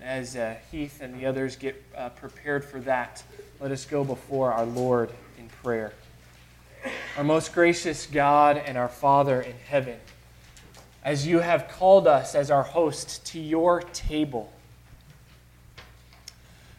As 0.02 0.36
uh, 0.36 0.56
Heath 0.72 1.00
and 1.02 1.20
the 1.20 1.28
others 1.28 1.56
get 1.56 1.82
uh, 1.96 2.10
prepared 2.10 2.66
for 2.66 2.80
that, 2.82 3.24
let 3.60 3.72
us 3.72 3.86
go 3.86 4.04
before 4.04 4.52
our 4.52 4.66
Lord 4.66 5.12
in 5.38 5.48
prayer. 5.62 5.94
Our 7.18 7.24
most 7.24 7.54
gracious 7.54 8.08
God 8.08 8.58
and 8.58 8.78
our 8.78 8.90
Father 8.90 9.42
in 9.42 9.56
heaven, 9.68 10.00
as 11.04 11.28
you 11.28 11.40
have 11.40 11.68
called 11.68 12.08
us 12.08 12.34
as 12.34 12.50
our 12.50 12.64
host 12.64 13.26
to 13.28 13.40
your 13.40 13.82
table, 13.82 14.52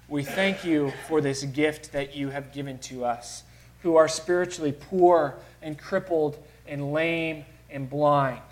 we 0.09 0.25
thank 0.25 0.65
you 0.65 0.93
for 1.07 1.21
this 1.21 1.45
gift 1.45 1.93
that 1.93 2.17
you 2.17 2.31
have 2.31 2.53
given 2.53 2.79
to 2.81 3.05
us, 3.05 3.45
who 3.83 3.95
are 3.97 4.09
spiritually 4.09 4.73
poor 4.73 5.37
and 5.63 5.79
crippled 5.79 6.37
and 6.67 6.93
lame 6.93 7.45
and 7.71 7.89
blind. 7.89 8.43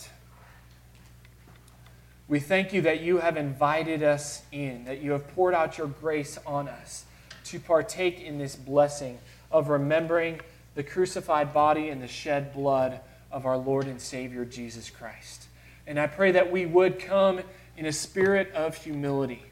We 2.30 2.38
thank 2.38 2.72
you 2.72 2.82
that 2.82 3.00
you 3.00 3.18
have 3.18 3.36
invited 3.36 4.04
us 4.04 4.42
in, 4.52 4.84
that 4.84 5.00
you 5.00 5.10
have 5.10 5.26
poured 5.34 5.52
out 5.52 5.76
your 5.76 5.88
grace 5.88 6.38
on 6.46 6.68
us 6.68 7.04
to 7.46 7.58
partake 7.58 8.20
in 8.20 8.38
this 8.38 8.54
blessing 8.54 9.18
of 9.50 9.68
remembering 9.68 10.40
the 10.76 10.84
crucified 10.84 11.52
body 11.52 11.88
and 11.88 12.00
the 12.00 12.06
shed 12.06 12.52
blood 12.52 13.00
of 13.32 13.46
our 13.46 13.58
Lord 13.58 13.88
and 13.88 14.00
Savior 14.00 14.44
Jesus 14.44 14.90
Christ. 14.90 15.48
And 15.88 15.98
I 15.98 16.06
pray 16.06 16.30
that 16.30 16.52
we 16.52 16.66
would 16.66 17.00
come 17.00 17.40
in 17.76 17.84
a 17.84 17.92
spirit 17.92 18.52
of 18.52 18.76
humility, 18.76 19.42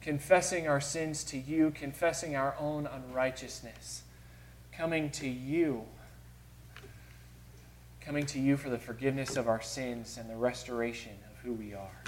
confessing 0.00 0.66
our 0.66 0.80
sins 0.80 1.22
to 1.22 1.38
you, 1.38 1.70
confessing 1.70 2.34
our 2.34 2.56
own 2.58 2.88
unrighteousness, 2.88 4.02
coming 4.72 5.08
to 5.12 5.28
you 5.28 5.84
coming 8.08 8.24
to 8.24 8.40
you 8.40 8.56
for 8.56 8.70
the 8.70 8.78
forgiveness 8.78 9.36
of 9.36 9.48
our 9.48 9.60
sins 9.60 10.16
and 10.16 10.30
the 10.30 10.34
restoration 10.34 11.12
who 11.42 11.52
we 11.52 11.74
are. 11.74 12.02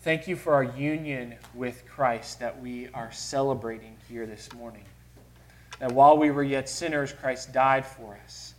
Thank 0.00 0.28
you 0.28 0.36
for 0.36 0.54
our 0.54 0.64
union 0.64 1.34
with 1.54 1.84
Christ 1.88 2.40
that 2.40 2.60
we 2.60 2.88
are 2.88 3.10
celebrating 3.10 3.96
here 4.08 4.26
this 4.26 4.52
morning. 4.52 4.84
That 5.80 5.92
while 5.92 6.18
we 6.18 6.30
were 6.30 6.42
yet 6.42 6.68
sinners, 6.68 7.12
Christ 7.12 7.52
died 7.52 7.86
for 7.86 8.18
us. 8.22 8.54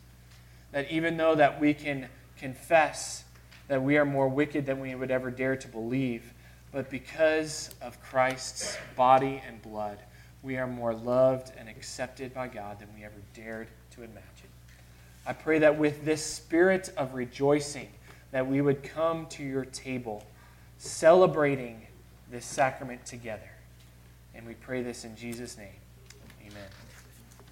That 0.72 0.90
even 0.90 1.18
though 1.18 1.36
that 1.36 1.60
we 1.60 1.74
can 1.74 2.08
confess 2.38 3.24
that 3.68 3.82
we 3.82 3.98
are 3.98 4.06
more 4.06 4.28
wicked 4.28 4.66
than 4.66 4.80
we 4.80 4.94
would 4.96 5.12
ever 5.12 5.32
dare 5.32 5.56
to 5.56 5.68
believe, 5.68 6.34
but 6.72 6.90
because 6.90 7.74
of 7.82 8.02
Christ's 8.02 8.78
body 8.96 9.42
and 9.48 9.62
blood, 9.62 10.00
we 10.44 10.58
are 10.58 10.68
more 10.68 10.94
loved 10.94 11.52
and 11.58 11.70
accepted 11.70 12.34
by 12.34 12.48
God 12.48 12.80
than 12.80 12.90
we 12.96 13.04
ever 13.04 13.16
dared 13.34 13.68
to 13.92 14.04
imagine. 14.04 14.22
I 15.26 15.34
pray 15.34 15.60
that 15.60 15.78
with 15.78 16.06
this 16.06 16.24
spirit 16.24 16.92
of 16.98 17.16
rejoicing, 17.16 17.90
that 18.36 18.46
we 18.46 18.60
would 18.60 18.84
come 18.84 19.26
to 19.28 19.42
your 19.42 19.64
table 19.64 20.22
celebrating 20.78 21.88
this 22.30 22.46
sacrament 22.46 23.06
together. 23.06 23.50
And 24.34 24.46
we 24.46 24.56
pray 24.56 24.84
this 24.84 25.06
in 25.06 25.16
Jesus' 25.16 25.58
name. 25.58 25.70
Amen. 26.42 26.68